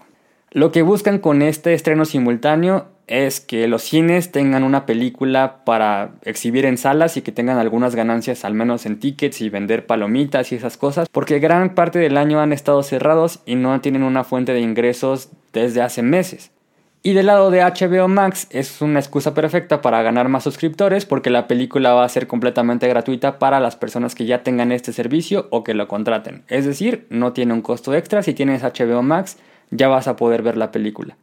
Lo 0.53 0.71
que 0.71 0.83
buscan 0.83 1.19
con 1.19 1.43
este 1.43 1.75
estreno 1.75 2.05
simultáneo 2.05 2.87
es 3.09 3.41
que 3.41 3.67
los 3.69 3.83
cines 3.83 4.31
tengan 4.31 4.63
una 4.63 4.87
película 4.87 5.65
para 5.65 6.13
exhibir 6.23 6.65
en 6.65 6.79
salas 6.79 7.17
y 7.17 7.23
que 7.23 7.33
tengan 7.33 7.59
algunas 7.59 7.95
ganancias 7.95 8.45
al 8.45 8.55
menos 8.55 8.87
en 8.87 9.01
tickets 9.01 9.41
y 9.41 9.49
vender 9.49 9.87
palomitas 9.87 10.53
y 10.53 10.55
esas 10.55 10.77
cosas, 10.77 11.09
porque 11.11 11.39
gran 11.39 11.75
parte 11.75 11.99
del 11.99 12.17
año 12.17 12.41
han 12.41 12.53
estado 12.53 12.83
cerrados 12.83 13.41
y 13.47 13.57
no 13.57 13.81
tienen 13.81 14.03
una 14.03 14.25
fuente 14.25 14.53
de 14.53 14.61
ingresos 14.61 15.31
desde 15.53 15.83
hace 15.83 16.03
meses. 16.03 16.53
Y 17.09 17.15
del 17.15 17.25
lado 17.25 17.51
de 17.51 17.63
HBO 17.63 18.07
Max 18.07 18.49
es 18.51 18.83
una 18.83 18.99
excusa 18.99 19.33
perfecta 19.33 19.81
para 19.81 20.03
ganar 20.03 20.29
más 20.29 20.45
suscriptores 20.45 21.07
porque 21.07 21.31
la 21.31 21.49
película 21.49 21.95
va 21.95 22.05
a 22.05 22.09
ser 22.11 22.27
completamente 22.27 22.87
gratuita 22.87 23.39
para 23.39 23.61
las 23.61 23.77
personas 23.77 24.15
que 24.15 24.27
ya 24.27 24.43
tengan 24.43 24.73
este 24.73 24.93
servicio 24.93 25.49
o 25.49 25.65
que 25.65 25.73
lo 25.73 25.89
contraten. 25.89 26.43
Es 26.49 26.67
decir, 26.67 27.07
no 27.09 27.33
tiene 27.33 27.55
un 27.55 27.63
costo 27.63 27.95
extra. 27.95 28.23
Si 28.23 28.35
tienes 28.35 28.63
HBO 28.63 29.03
Max, 29.03 29.39
ya 29.71 29.89
vas 29.89 30.07
a 30.07 30.17
poder 30.17 30.43
ver 30.43 30.59
la 30.59 30.71
película. 30.71 31.17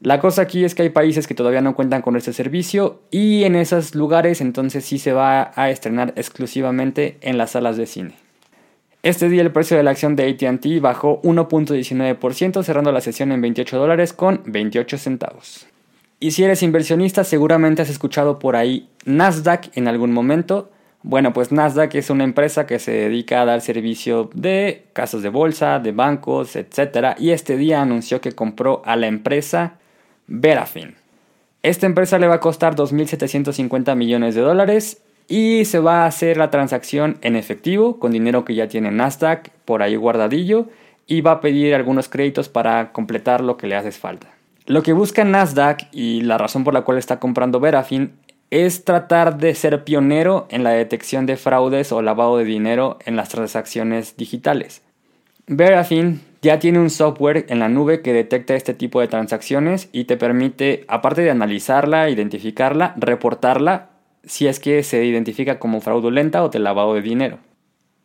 La 0.00 0.18
cosa 0.18 0.42
aquí 0.42 0.64
es 0.64 0.74
que 0.74 0.82
hay 0.82 0.90
países 0.90 1.28
que 1.28 1.36
todavía 1.36 1.60
no 1.60 1.76
cuentan 1.76 2.02
con 2.02 2.16
este 2.16 2.32
servicio 2.32 3.02
y 3.12 3.44
en 3.44 3.54
esos 3.54 3.94
lugares 3.94 4.40
entonces 4.40 4.84
sí 4.86 4.98
se 4.98 5.12
va 5.12 5.52
a 5.54 5.70
estrenar 5.70 6.14
exclusivamente 6.16 7.16
en 7.20 7.38
las 7.38 7.52
salas 7.52 7.76
de 7.76 7.86
cine. 7.86 8.27
Este 9.02 9.28
día 9.28 9.42
el 9.42 9.52
precio 9.52 9.76
de 9.76 9.84
la 9.84 9.92
acción 9.92 10.16
de 10.16 10.28
ATT 10.28 10.80
bajó 10.80 11.22
1.19%, 11.22 12.64
cerrando 12.64 12.90
la 12.90 13.00
sesión 13.00 13.30
en 13.30 13.40
28 13.40 13.78
dólares 13.78 14.12
con 14.12 14.42
28 14.46 14.98
centavos. 14.98 15.66
Y 16.18 16.32
si 16.32 16.42
eres 16.42 16.64
inversionista, 16.64 17.22
seguramente 17.22 17.82
has 17.82 17.90
escuchado 17.90 18.40
por 18.40 18.56
ahí 18.56 18.88
Nasdaq 19.04 19.76
en 19.76 19.86
algún 19.86 20.12
momento. 20.12 20.68
Bueno, 21.04 21.32
pues 21.32 21.52
Nasdaq 21.52 21.94
es 21.94 22.10
una 22.10 22.24
empresa 22.24 22.66
que 22.66 22.80
se 22.80 22.90
dedica 22.90 23.40
a 23.40 23.44
dar 23.44 23.60
servicio 23.60 24.30
de 24.34 24.86
casas 24.94 25.22
de 25.22 25.28
bolsa, 25.28 25.78
de 25.78 25.92
bancos, 25.92 26.56
etc. 26.56 27.14
Y 27.20 27.30
este 27.30 27.56
día 27.56 27.80
anunció 27.80 28.20
que 28.20 28.32
compró 28.32 28.82
a 28.84 28.96
la 28.96 29.06
empresa 29.06 29.74
Verafin. 30.26 30.96
Esta 31.62 31.86
empresa 31.86 32.18
le 32.18 32.26
va 32.26 32.36
a 32.36 32.40
costar 32.40 32.74
2.750 32.74 33.94
millones 33.94 34.34
de 34.34 34.40
dólares 34.40 35.02
y 35.28 35.66
se 35.66 35.78
va 35.78 36.02
a 36.02 36.06
hacer 36.06 36.38
la 36.38 36.50
transacción 36.50 37.18
en 37.20 37.36
efectivo 37.36 37.98
con 37.98 38.12
dinero 38.12 38.44
que 38.44 38.54
ya 38.54 38.66
tiene 38.66 38.90
Nasdaq 38.90 39.50
por 39.66 39.82
ahí 39.82 39.94
guardadillo 39.94 40.66
y 41.06 41.20
va 41.20 41.32
a 41.32 41.40
pedir 41.40 41.74
algunos 41.74 42.08
créditos 42.08 42.48
para 42.48 42.92
completar 42.92 43.42
lo 43.42 43.58
que 43.58 43.66
le 43.66 43.76
hace 43.76 43.92
falta. 43.92 44.28
Lo 44.66 44.82
que 44.82 44.94
busca 44.94 45.24
Nasdaq 45.24 45.88
y 45.92 46.22
la 46.22 46.38
razón 46.38 46.64
por 46.64 46.74
la 46.74 46.82
cual 46.82 46.98
está 46.98 47.20
comprando 47.20 47.60
Verafin 47.60 48.12
es 48.50 48.84
tratar 48.84 49.36
de 49.36 49.54
ser 49.54 49.84
pionero 49.84 50.46
en 50.50 50.64
la 50.64 50.70
detección 50.70 51.26
de 51.26 51.36
fraudes 51.36 51.92
o 51.92 52.00
lavado 52.00 52.38
de 52.38 52.44
dinero 52.44 52.98
en 53.04 53.16
las 53.16 53.28
transacciones 53.28 54.16
digitales. 54.16 54.82
Verafin 55.46 56.22
ya 56.40 56.58
tiene 56.58 56.78
un 56.78 56.90
software 56.90 57.46
en 57.48 57.58
la 57.58 57.68
nube 57.68 58.00
que 58.00 58.12
detecta 58.12 58.54
este 58.54 58.74
tipo 58.74 59.00
de 59.00 59.08
transacciones 59.08 59.88
y 59.92 60.04
te 60.04 60.16
permite, 60.16 60.84
aparte 60.88 61.22
de 61.22 61.30
analizarla, 61.30 62.08
identificarla, 62.08 62.94
reportarla 62.96 63.90
si 64.28 64.46
es 64.46 64.60
que 64.60 64.82
se 64.84 65.04
identifica 65.04 65.58
como 65.58 65.80
fraudulenta 65.80 66.44
o 66.44 66.48
de 66.48 66.60
lavado 66.60 66.94
de 66.94 67.02
dinero. 67.02 67.38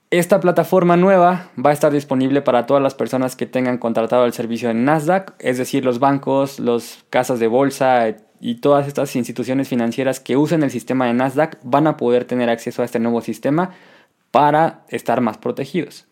Esta 0.10 0.40
plataforma 0.40 0.96
nueva 0.96 1.50
va 1.64 1.72
a 1.72 1.74
estar 1.74 1.92
disponible 1.92 2.42
para 2.42 2.66
todas 2.66 2.82
las 2.82 2.94
personas 2.94 3.36
que 3.36 3.48
tengan 3.48 3.80
contratado 3.80 4.26
el 4.26 4.34
servicio 4.34 4.70
en 4.70 4.86
Nasdaq, 4.86 5.34
es 5.40 5.58
decir, 5.58 5.84
los 5.84 6.00
bancos, 6.00 6.60
las 6.60 7.04
casas 7.10 7.40
de 7.40 7.48
bolsa, 7.48 8.16
y 8.40 8.56
todas 8.56 8.88
estas 8.88 9.16
instituciones 9.16 9.70
financieras 9.70 10.20
que 10.20 10.36
usen 10.36 10.64
el 10.64 10.70
sistema 10.70 11.08
de 11.08 11.14
Nasdaq 11.14 11.58
van 11.64 11.88
a 11.88 11.96
poder 11.96 12.26
tener 12.26 12.50
acceso 12.50 12.82
a 12.82 12.86
este 12.86 13.00
nuevo 13.00 13.22
sistema 13.22 13.72
para 14.32 14.84
estar 14.90 15.22
más 15.22 15.38
protegidos. 15.38 16.08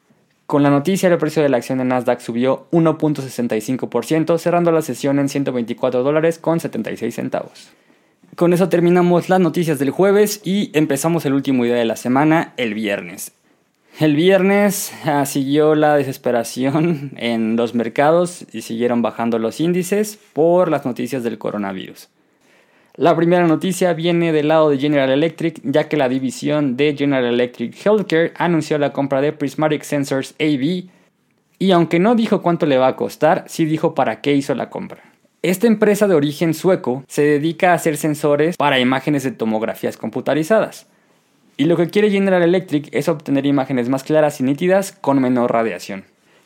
Con 0.45 0.63
la 0.63 0.69
noticia, 0.69 1.09
el 1.09 1.17
precio 1.17 1.43
de 1.43 1.49
la 1.49 1.57
acción 1.57 1.77
de 1.77 1.85
Nasdaq 1.85 2.21
subió 2.21 2.67
1.65%, 2.71 4.37
cerrando 4.37 4.71
la 4.71 4.81
sesión 4.81 5.19
en 5.19 5.29
124 5.29 6.03
dólares 6.03 6.39
con 6.39 6.59
76 6.59 7.13
centavos. 7.13 7.73
Con 8.41 8.53
eso 8.53 8.69
terminamos 8.69 9.29
las 9.29 9.39
noticias 9.39 9.77
del 9.77 9.91
jueves 9.91 10.41
y 10.43 10.71
empezamos 10.73 11.27
el 11.27 11.33
último 11.35 11.63
día 11.63 11.75
de 11.75 11.85
la 11.85 11.95
semana, 11.95 12.55
el 12.57 12.73
viernes. 12.73 13.33
El 13.99 14.15
viernes 14.15 14.91
ah, 15.05 15.27
siguió 15.27 15.75
la 15.75 15.95
desesperación 15.95 17.11
en 17.17 17.55
los 17.55 17.75
mercados 17.75 18.47
y 18.51 18.63
siguieron 18.63 19.03
bajando 19.03 19.37
los 19.37 19.59
índices 19.59 20.17
por 20.33 20.71
las 20.71 20.87
noticias 20.87 21.23
del 21.23 21.37
coronavirus. 21.37 22.09
La 22.95 23.15
primera 23.15 23.45
noticia 23.45 23.93
viene 23.93 24.31
del 24.31 24.47
lado 24.47 24.71
de 24.71 24.79
General 24.79 25.11
Electric, 25.11 25.61
ya 25.63 25.87
que 25.87 25.97
la 25.97 26.09
división 26.09 26.75
de 26.77 26.95
General 26.97 27.25
Electric 27.25 27.75
Healthcare 27.85 28.33
anunció 28.37 28.79
la 28.79 28.91
compra 28.91 29.21
de 29.21 29.33
Prismatic 29.33 29.83
Sensors 29.83 30.33
AB 30.39 30.89
y 31.59 31.71
aunque 31.73 31.99
no 31.99 32.15
dijo 32.15 32.41
cuánto 32.41 32.65
le 32.65 32.79
va 32.79 32.87
a 32.87 32.95
costar, 32.95 33.45
sí 33.47 33.65
dijo 33.65 33.93
para 33.93 34.19
qué 34.19 34.33
hizo 34.33 34.55
la 34.55 34.71
compra. 34.71 35.10
Esta 35.43 35.65
empresa 35.65 36.07
de 36.07 36.13
origen 36.13 36.53
sueco 36.53 37.03
se 37.07 37.23
dedica 37.23 37.71
a 37.71 37.73
hacer 37.73 37.97
sensores 37.97 38.57
para 38.57 38.79
imágenes 38.79 39.23
de 39.23 39.31
tomografías 39.31 39.97
computarizadas. 39.97 40.85
Y 41.57 41.65
lo 41.65 41.75
que 41.75 41.89
quiere 41.89 42.11
General 42.11 42.43
Electric 42.43 42.89
es 42.91 43.09
obtener 43.09 43.47
imágenes 43.47 43.89
más 43.89 44.03
claras 44.03 44.39
y 44.39 44.43
nítidas 44.43 44.91
con 44.91 45.19
menor 45.19 45.51
radiación. 45.51 46.03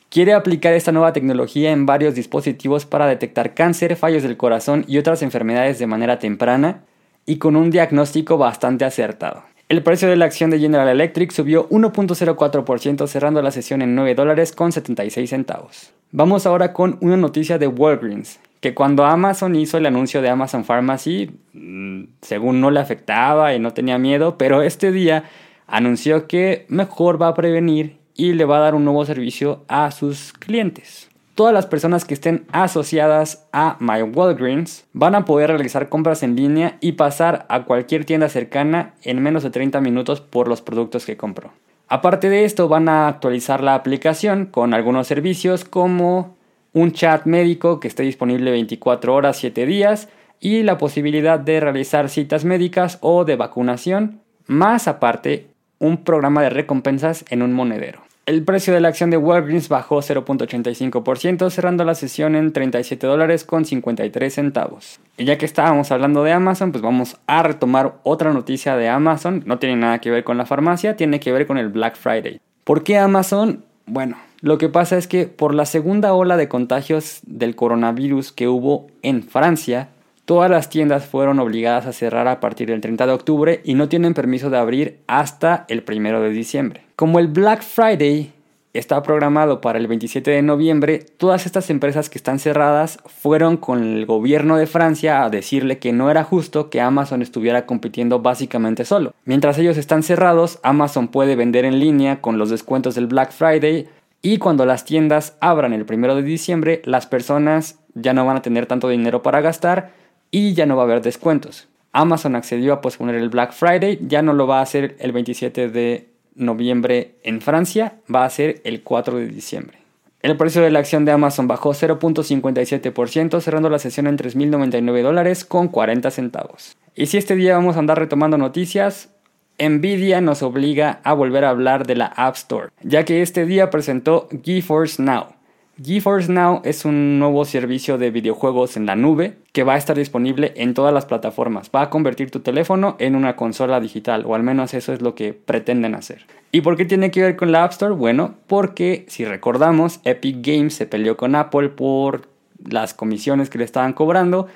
Quiere 0.08 0.32
aplicar 0.32 0.74
esta 0.74 0.94
nueva 0.94 1.12
tecnología 1.12 1.74
en 1.74 1.86
varios 1.86 2.16
dispositivos 2.16 2.86
para 2.86 3.06
detectar 3.06 3.54
cáncer, 3.54 3.98
fallos 3.98 4.24
del 4.24 4.38
corazón 4.38 4.86
y 4.88 4.98
otras 4.98 5.22
enfermedades 5.24 5.78
de 5.78 5.88
manera 5.88 6.18
temprana 6.18 6.86
y 7.26 7.36
con 7.36 7.58
un 7.58 7.72
diagnóstico 7.72 8.38
bastante 8.38 8.86
acertado. 8.86 9.44
El 9.68 9.84
precio 9.84 10.08
de 10.08 10.16
la 10.16 10.24
acción 10.24 10.52
de 10.52 10.60
General 10.60 10.88
Electric 10.88 11.32
subió 11.32 11.68
1.04% 11.68 13.08
cerrando 13.08 13.42
la 13.42 13.52
sesión 13.52 13.82
en 13.82 13.94
9 13.94 14.16
dólares 14.16 14.54
con 14.54 14.72
76 14.72 15.30
centavos. 15.30 15.92
Vamos 16.14 16.46
ahora 16.46 16.72
con 16.72 16.98
una 17.02 17.18
noticia 17.18 17.58
de 17.58 17.68
Walgreens, 17.68 18.40
que 18.66 18.74
cuando 18.74 19.06
Amazon 19.06 19.56
hizo 19.56 19.78
el 19.78 19.86
anuncio 19.86 20.24
de 20.24 20.30
Amazon 20.30 20.66
Pharmacy, 20.66 21.30
mm, 21.54 22.06
según 22.22 22.62
no 22.62 22.72
le 22.72 22.80
afectaba 22.80 23.54
y 23.54 23.60
no 23.60 23.74
tenía 23.74 24.00
miedo, 24.00 24.40
pero 24.40 24.64
este 24.64 24.92
día 24.92 25.26
anunció 25.68 26.26
que 26.26 26.66
mejor 26.68 27.22
va 27.22 27.28
a 27.28 27.36
prevenir 27.36 28.00
y 28.16 28.34
le 28.34 28.44
va 28.44 28.58
a 28.58 28.62
dar 28.62 28.74
un 28.74 28.84
nuevo 28.84 29.06
servicio 29.06 29.64
a 29.68 29.92
sus 29.92 30.34
clientes. 30.34 31.12
Todas 31.36 31.54
las 31.54 31.68
personas 31.68 32.06
que 32.06 32.16
estén 32.16 32.48
asociadas 32.52 33.46
a 33.54 33.78
My 33.80 34.02
Walgreens 34.02 34.88
van 34.94 35.14
a 35.14 35.26
poder 35.26 35.52
realizar 35.52 35.88
compras 35.88 36.24
en 36.24 36.36
línea 36.36 36.78
y 36.82 36.94
pasar 36.94 37.46
a 37.50 37.66
cualquier 37.66 38.04
tienda 38.04 38.30
cercana 38.30 38.96
en 39.04 39.22
menos 39.22 39.44
de 39.44 39.52
30 39.52 39.80
minutos 39.80 40.22
por 40.22 40.48
los 40.48 40.64
productos 40.64 41.06
que 41.06 41.18
compró. 41.18 41.52
Aparte 41.88 42.30
de 42.30 42.46
esto, 42.46 42.68
van 42.68 42.90
a 42.90 43.10
actualizar 43.10 43.62
la 43.62 43.76
aplicación 43.76 44.48
con 44.48 44.74
algunos 44.74 45.06
servicios 45.06 45.66
como 45.66 46.36
un 46.76 46.92
chat 46.92 47.26
médico 47.26 47.80
que 47.80 47.88
esté 47.88 48.04
disponible 48.04 48.52
24 48.52 49.16
horas 49.16 49.38
7 49.38 49.66
días 49.66 50.10
y 50.42 50.62
la 50.64 50.78
posibilidad 50.78 51.40
de 51.40 51.62
realizar 51.62 52.10
citas 52.10 52.44
médicas 52.44 52.98
o 53.00 53.24
de 53.24 53.38
vacunación, 53.38 54.20
más 54.46 54.90
aparte 54.90 55.48
un 55.80 56.04
programa 56.04 56.44
de 56.44 56.50
recompensas 56.50 57.24
en 57.30 57.42
un 57.42 57.54
monedero. 57.54 58.02
El 58.26 58.44
precio 58.44 58.74
de 58.74 58.82
la 58.82 58.90
acción 58.90 59.10
de 59.10 59.16
Walgreens 59.18 59.70
bajó 59.70 60.00
0.85%, 60.00 61.50
cerrando 61.50 61.86
la 61.86 61.96
sesión 61.96 62.36
en 62.36 62.52
37 62.52 63.08
dólares 63.08 63.46
con 63.46 63.64
53 63.64 64.34
centavos. 64.34 65.00
Y 65.18 65.24
ya 65.24 65.38
que 65.38 65.46
estábamos 65.46 65.92
hablando 65.94 66.24
de 66.24 66.34
Amazon, 66.34 66.74
pues 66.74 66.82
vamos 66.82 67.18
a 67.26 67.42
retomar 67.44 68.00
otra 68.04 68.34
noticia 68.34 68.76
de 68.76 68.90
Amazon. 68.90 69.44
No 69.46 69.60
tiene 69.60 69.78
nada 69.78 70.00
que 70.00 70.12
ver 70.12 70.26
con 70.26 70.38
la 70.38 70.46
farmacia, 70.46 70.98
tiene 70.98 71.22
que 71.22 71.32
ver 71.32 71.48
con 71.48 71.58
el 71.58 71.70
Black 71.70 71.96
Friday. 71.96 72.42
¿Por 72.66 72.84
qué 72.84 72.98
Amazon? 72.98 73.64
Bueno, 73.86 74.18
lo 74.46 74.60
que 74.60 74.70
pasa 74.70 74.96
es 74.96 75.08
que 75.08 75.26
por 75.26 75.56
la 75.56 75.66
segunda 75.66 76.14
ola 76.14 76.38
de 76.38 76.48
contagios 76.48 77.20
del 77.26 77.56
coronavirus 77.56 78.32
que 78.32 78.48
hubo 78.48 78.86
en 79.02 79.24
Francia, 79.24 79.90
Todas 80.26 80.50
las 80.50 80.70
tiendas 80.72 81.06
fueron 81.06 81.40
obligadas 81.40 81.86
a 81.86 81.94
cerrar 81.94 82.28
a 82.28 82.40
partir 82.40 82.70
del 82.70 82.82
30 82.82 83.06
de 83.06 83.14
octubre 83.14 83.62
y 83.64 83.76
no 83.76 83.90
tienen 83.90 84.16
permiso 84.16 84.50
de 84.50 84.58
abrir 84.58 84.98
hasta 85.06 85.66
el 85.68 85.84
1 85.88 86.20
de 86.20 86.30
diciembre. 86.32 86.82
Como 86.96 87.20
el 87.20 87.28
Black 87.28 87.62
Friday 87.62 88.34
está 88.74 89.04
programado 89.04 89.62
para 89.62 89.78
el 89.78 89.86
27 89.86 90.32
de 90.32 90.42
noviembre, 90.42 90.98
todas 91.18 91.46
estas 91.46 91.70
empresas 91.70 92.10
que 92.10 92.18
están 92.18 92.40
cerradas 92.40 92.98
fueron 93.06 93.58
con 93.58 93.84
el 93.84 94.08
gobierno 94.08 94.58
de 94.58 94.66
Francia 94.66 95.24
a 95.24 95.30
decirle 95.30 95.78
que 95.78 95.94
no 95.94 96.10
era 96.10 96.24
justo 96.24 96.72
que 96.72 96.82
Amazon 96.82 97.22
estuviera 97.22 97.68
compitiendo 97.68 98.20
básicamente 98.20 98.84
solo. 98.84 99.14
Mientras 99.26 99.60
ellos 99.60 99.78
están 99.78 100.02
cerrados, 100.02 100.60
Amazon 100.64 101.08
puede 101.08 101.36
vender 101.36 101.66
en 101.66 101.80
línea 101.80 102.20
con 102.20 102.40
los 102.40 102.50
descuentos 102.50 102.96
del 102.96 103.06
Black 103.06 103.32
Friday 103.32 103.88
y 104.26 104.40
cuando 104.40 104.66
las 104.66 104.86
tiendas 104.86 105.38
abran 105.40 105.72
el 105.72 105.86
1 105.88 106.16
de 106.16 106.24
diciembre, 106.24 106.82
las 106.86 107.06
personas 107.06 107.78
ya 107.94 108.12
no 108.16 108.26
van 108.26 108.38
a 108.38 108.42
tener 108.42 108.66
tanto 108.66 108.90
dinero 108.90 109.22
para 109.22 109.40
gastar 109.40 109.92
y 110.32 110.56
ya 110.56 110.66
no 110.66 110.76
va 110.76 110.82
a 110.82 110.86
haber 110.86 111.04
descuentos. 111.04 111.68
Amazon 111.92 112.36
accedió 112.36 112.74
a 112.74 112.82
posponer 112.82 113.14
el 113.14 113.30
Black 113.30 113.54
Friday, 113.54 114.00
ya 114.02 114.24
no 114.24 114.34
lo 114.34 114.48
va 114.48 114.58
a 114.58 114.64
hacer 114.64 114.96
el 114.98 115.12
27 115.12 115.70
de 115.70 116.10
noviembre 116.34 117.18
en 117.22 117.40
Francia, 117.40 117.98
va 118.14 118.26
a 118.26 118.30
ser 118.32 118.62
el 118.64 118.82
4 118.82 119.16
de 119.16 119.28
diciembre. 119.28 119.78
El 120.24 120.36
precio 120.38 120.64
de 120.64 120.72
la 120.72 120.80
acción 120.80 121.06
de 121.06 121.12
Amazon 121.12 121.48
bajó 121.48 121.76
0.57%, 121.76 123.40
cerrando 123.42 123.70
la 123.70 123.78
sesión 123.78 124.08
en 124.08 124.18
3.099 124.18 125.04
dólares 125.04 125.46
con 125.46 125.68
40 125.68 126.10
centavos. 126.10 126.76
Y 126.96 127.06
si 127.06 127.18
este 127.20 127.36
día 127.36 127.58
vamos 127.58 127.76
a 127.76 127.80
andar 127.80 128.00
retomando 128.00 128.40
noticias, 128.40 129.12
Nvidia 129.60 130.22
nos 130.22 130.44
obliga 130.44 131.00
a 131.04 131.14
volver 131.14 131.46
a 131.46 131.50
hablar 131.50 131.88
de 131.88 131.96
la 131.96 132.06
App 132.06 132.36
Store, 132.36 132.70
ya 132.84 133.06
que 133.06 133.22
este 133.22 133.46
día 133.46 133.70
presentó 133.70 134.28
GeForce 134.44 135.02
Now, 135.02 135.36
GeForce 135.84 136.32
Now 136.32 136.62
es 136.64 136.86
un 136.86 137.20
nuevo 137.20 137.44
servicio 137.44 137.98
de 137.98 138.10
videojuegos 138.10 138.78
en 138.78 138.86
la 138.86 138.96
nube 138.96 139.40
que 139.52 139.66
va 139.66 139.74
a 139.74 139.78
estar 139.78 139.98
disponible 139.98 140.54
en 140.56 140.74
todas 140.74 140.94
las 140.94 141.06
plataformas. 141.06 141.70
Va 141.76 141.82
a 141.82 141.90
convertir 141.90 142.32
tu 142.32 142.40
teléfono 142.40 142.96
en 142.98 143.14
una 143.14 143.36
consola 143.36 143.82
digital, 143.82 144.24
o 144.26 144.36
al 144.36 144.44
menos 144.44 144.74
eso 144.74 144.94
es 144.94 145.02
lo 145.02 145.16
que 145.16 145.34
pretenden 145.34 145.94
hacer. 145.94 146.28
¿Y 146.54 146.62
por 146.62 146.78
qué 146.78 146.86
tiene 146.86 147.12
que 147.12 147.22
ver 147.22 147.36
con 147.36 147.52
la 147.52 147.66
App 147.66 147.74
Store? 147.74 147.94
Bueno, 147.94 148.36
porque 148.48 149.04
si 149.10 149.26
recordamos, 149.26 150.00
Epic 150.06 150.38
Games 150.40 150.76
se 150.76 150.86
peleó 150.86 151.18
con 151.18 151.36
Apple 151.36 151.68
por 151.68 152.30
las 152.64 152.94
comisiones 152.94 153.50
que 153.50 153.58
le 153.58 153.66
estaban 153.66 153.92
cobrando 153.92 154.48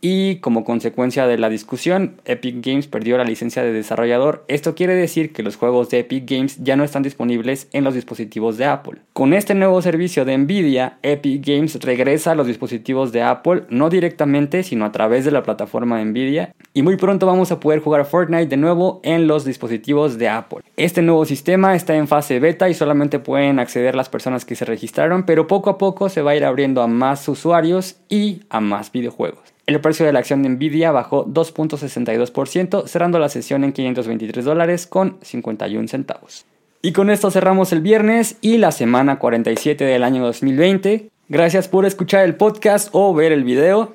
y 0.00 0.36
como 0.36 0.64
consecuencia 0.64 1.26
de 1.26 1.38
la 1.38 1.48
discusión, 1.48 2.20
Epic 2.24 2.64
Games 2.64 2.86
perdió 2.86 3.18
la 3.18 3.24
licencia 3.24 3.62
de 3.62 3.72
desarrollador. 3.72 4.44
Esto 4.48 4.74
quiere 4.74 4.94
decir 4.94 5.32
que 5.32 5.42
los 5.42 5.56
juegos 5.56 5.90
de 5.90 6.00
Epic 6.00 6.30
Games 6.30 6.58
ya 6.62 6.76
no 6.76 6.84
están 6.84 7.02
disponibles 7.02 7.68
en 7.72 7.84
los 7.84 7.94
dispositivos 7.94 8.56
de 8.56 8.64
Apple. 8.64 9.00
Con 9.12 9.34
este 9.34 9.54
nuevo 9.54 9.82
servicio 9.82 10.24
de 10.24 10.38
Nvidia, 10.38 10.98
Epic 11.02 11.46
Games 11.46 11.78
regresa 11.82 12.32
a 12.32 12.34
los 12.34 12.46
dispositivos 12.46 13.12
de 13.12 13.22
Apple 13.22 13.64
no 13.68 13.90
directamente, 13.90 14.62
sino 14.62 14.84
a 14.84 14.92
través 14.92 15.24
de 15.24 15.30
la 15.32 15.42
plataforma 15.42 16.02
Nvidia. 16.02 16.54
Y 16.72 16.82
muy 16.82 16.96
pronto 16.96 17.26
vamos 17.26 17.52
a 17.52 17.60
poder 17.60 17.80
jugar 17.80 18.06
Fortnite 18.06 18.46
de 18.46 18.56
nuevo 18.56 19.00
en 19.02 19.26
los 19.26 19.44
dispositivos 19.44 20.18
de 20.18 20.28
Apple. 20.28 20.60
Este 20.76 21.02
nuevo 21.02 21.24
sistema 21.24 21.74
está 21.74 21.96
en 21.96 22.08
fase 22.08 22.40
beta 22.40 22.68
y 22.68 22.74
solamente 22.74 23.18
pueden 23.18 23.58
acceder 23.58 23.94
las 23.94 24.08
personas 24.08 24.44
que 24.44 24.56
se 24.56 24.64
registraron, 24.64 25.24
pero 25.24 25.46
poco 25.46 25.70
a 25.70 25.78
poco 25.78 26.08
se 26.08 26.22
va 26.22 26.30
a 26.30 26.36
ir 26.36 26.44
abriendo 26.44 26.82
a 26.82 26.86
más 26.86 27.28
usuarios 27.28 27.96
y 28.08 28.42
a 28.48 28.60
más 28.60 28.92
videojuegos. 28.92 29.50
El 29.70 29.80
precio 29.80 30.04
de 30.04 30.12
la 30.12 30.18
acción 30.18 30.42
de 30.42 30.48
Nvidia 30.48 30.90
bajó 30.90 31.24
2.62%, 31.26 32.88
cerrando 32.88 33.20
la 33.20 33.28
sesión 33.28 33.62
en 33.62 33.72
523 33.72 34.44
dólares 34.44 34.88
con 34.88 35.18
51 35.22 35.86
centavos. 35.86 36.44
Y 36.82 36.90
con 36.90 37.08
esto 37.08 37.30
cerramos 37.30 37.70
el 37.70 37.80
viernes 37.80 38.36
y 38.40 38.58
la 38.58 38.72
semana 38.72 39.20
47 39.20 39.84
del 39.84 40.02
año 40.02 40.24
2020. 40.24 41.10
Gracias 41.28 41.68
por 41.68 41.86
escuchar 41.86 42.24
el 42.24 42.34
podcast 42.34 42.88
o 42.90 43.14
ver 43.14 43.30
el 43.30 43.44
video. 43.44 43.94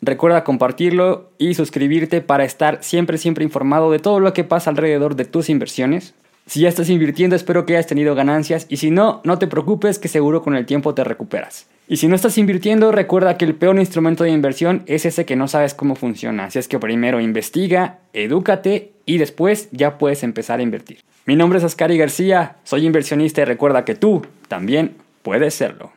Recuerda 0.00 0.42
compartirlo 0.42 1.30
y 1.38 1.54
suscribirte 1.54 2.20
para 2.20 2.42
estar 2.42 2.82
siempre, 2.82 3.16
siempre 3.16 3.44
informado 3.44 3.92
de 3.92 4.00
todo 4.00 4.18
lo 4.18 4.32
que 4.32 4.42
pasa 4.42 4.70
alrededor 4.70 5.14
de 5.14 5.24
tus 5.24 5.50
inversiones. 5.50 6.14
Si 6.46 6.62
ya 6.62 6.68
estás 6.68 6.90
invirtiendo, 6.90 7.36
espero 7.36 7.64
que 7.64 7.76
hayas 7.76 7.86
tenido 7.86 8.16
ganancias 8.16 8.66
y 8.68 8.78
si 8.78 8.90
no, 8.90 9.20
no 9.22 9.38
te 9.38 9.46
preocupes 9.46 10.00
que 10.00 10.08
seguro 10.08 10.42
con 10.42 10.56
el 10.56 10.66
tiempo 10.66 10.94
te 10.94 11.04
recuperas. 11.04 11.68
Y 11.88 11.96
si 11.96 12.08
no 12.08 12.14
estás 12.14 12.38
invirtiendo, 12.38 12.92
recuerda 12.92 13.36
que 13.36 13.44
el 13.44 13.54
peor 13.54 13.78
instrumento 13.78 14.24
de 14.24 14.30
inversión 14.30 14.82
es 14.86 15.04
ese 15.04 15.26
que 15.26 15.36
no 15.36 15.48
sabes 15.48 15.74
cómo 15.74 15.96
funciona. 15.96 16.44
Así 16.44 16.58
es 16.58 16.68
que 16.68 16.78
primero 16.78 17.20
investiga, 17.20 17.98
edúcate 18.12 18.92
y 19.04 19.18
después 19.18 19.68
ya 19.72 19.98
puedes 19.98 20.22
empezar 20.22 20.60
a 20.60 20.62
invertir. 20.62 21.00
Mi 21.26 21.36
nombre 21.36 21.58
es 21.58 21.64
Ascari 21.64 21.98
García, 21.98 22.56
soy 22.64 22.86
inversionista 22.86 23.42
y 23.42 23.44
recuerda 23.44 23.84
que 23.84 23.94
tú 23.94 24.22
también 24.48 24.96
puedes 25.22 25.54
serlo. 25.54 25.92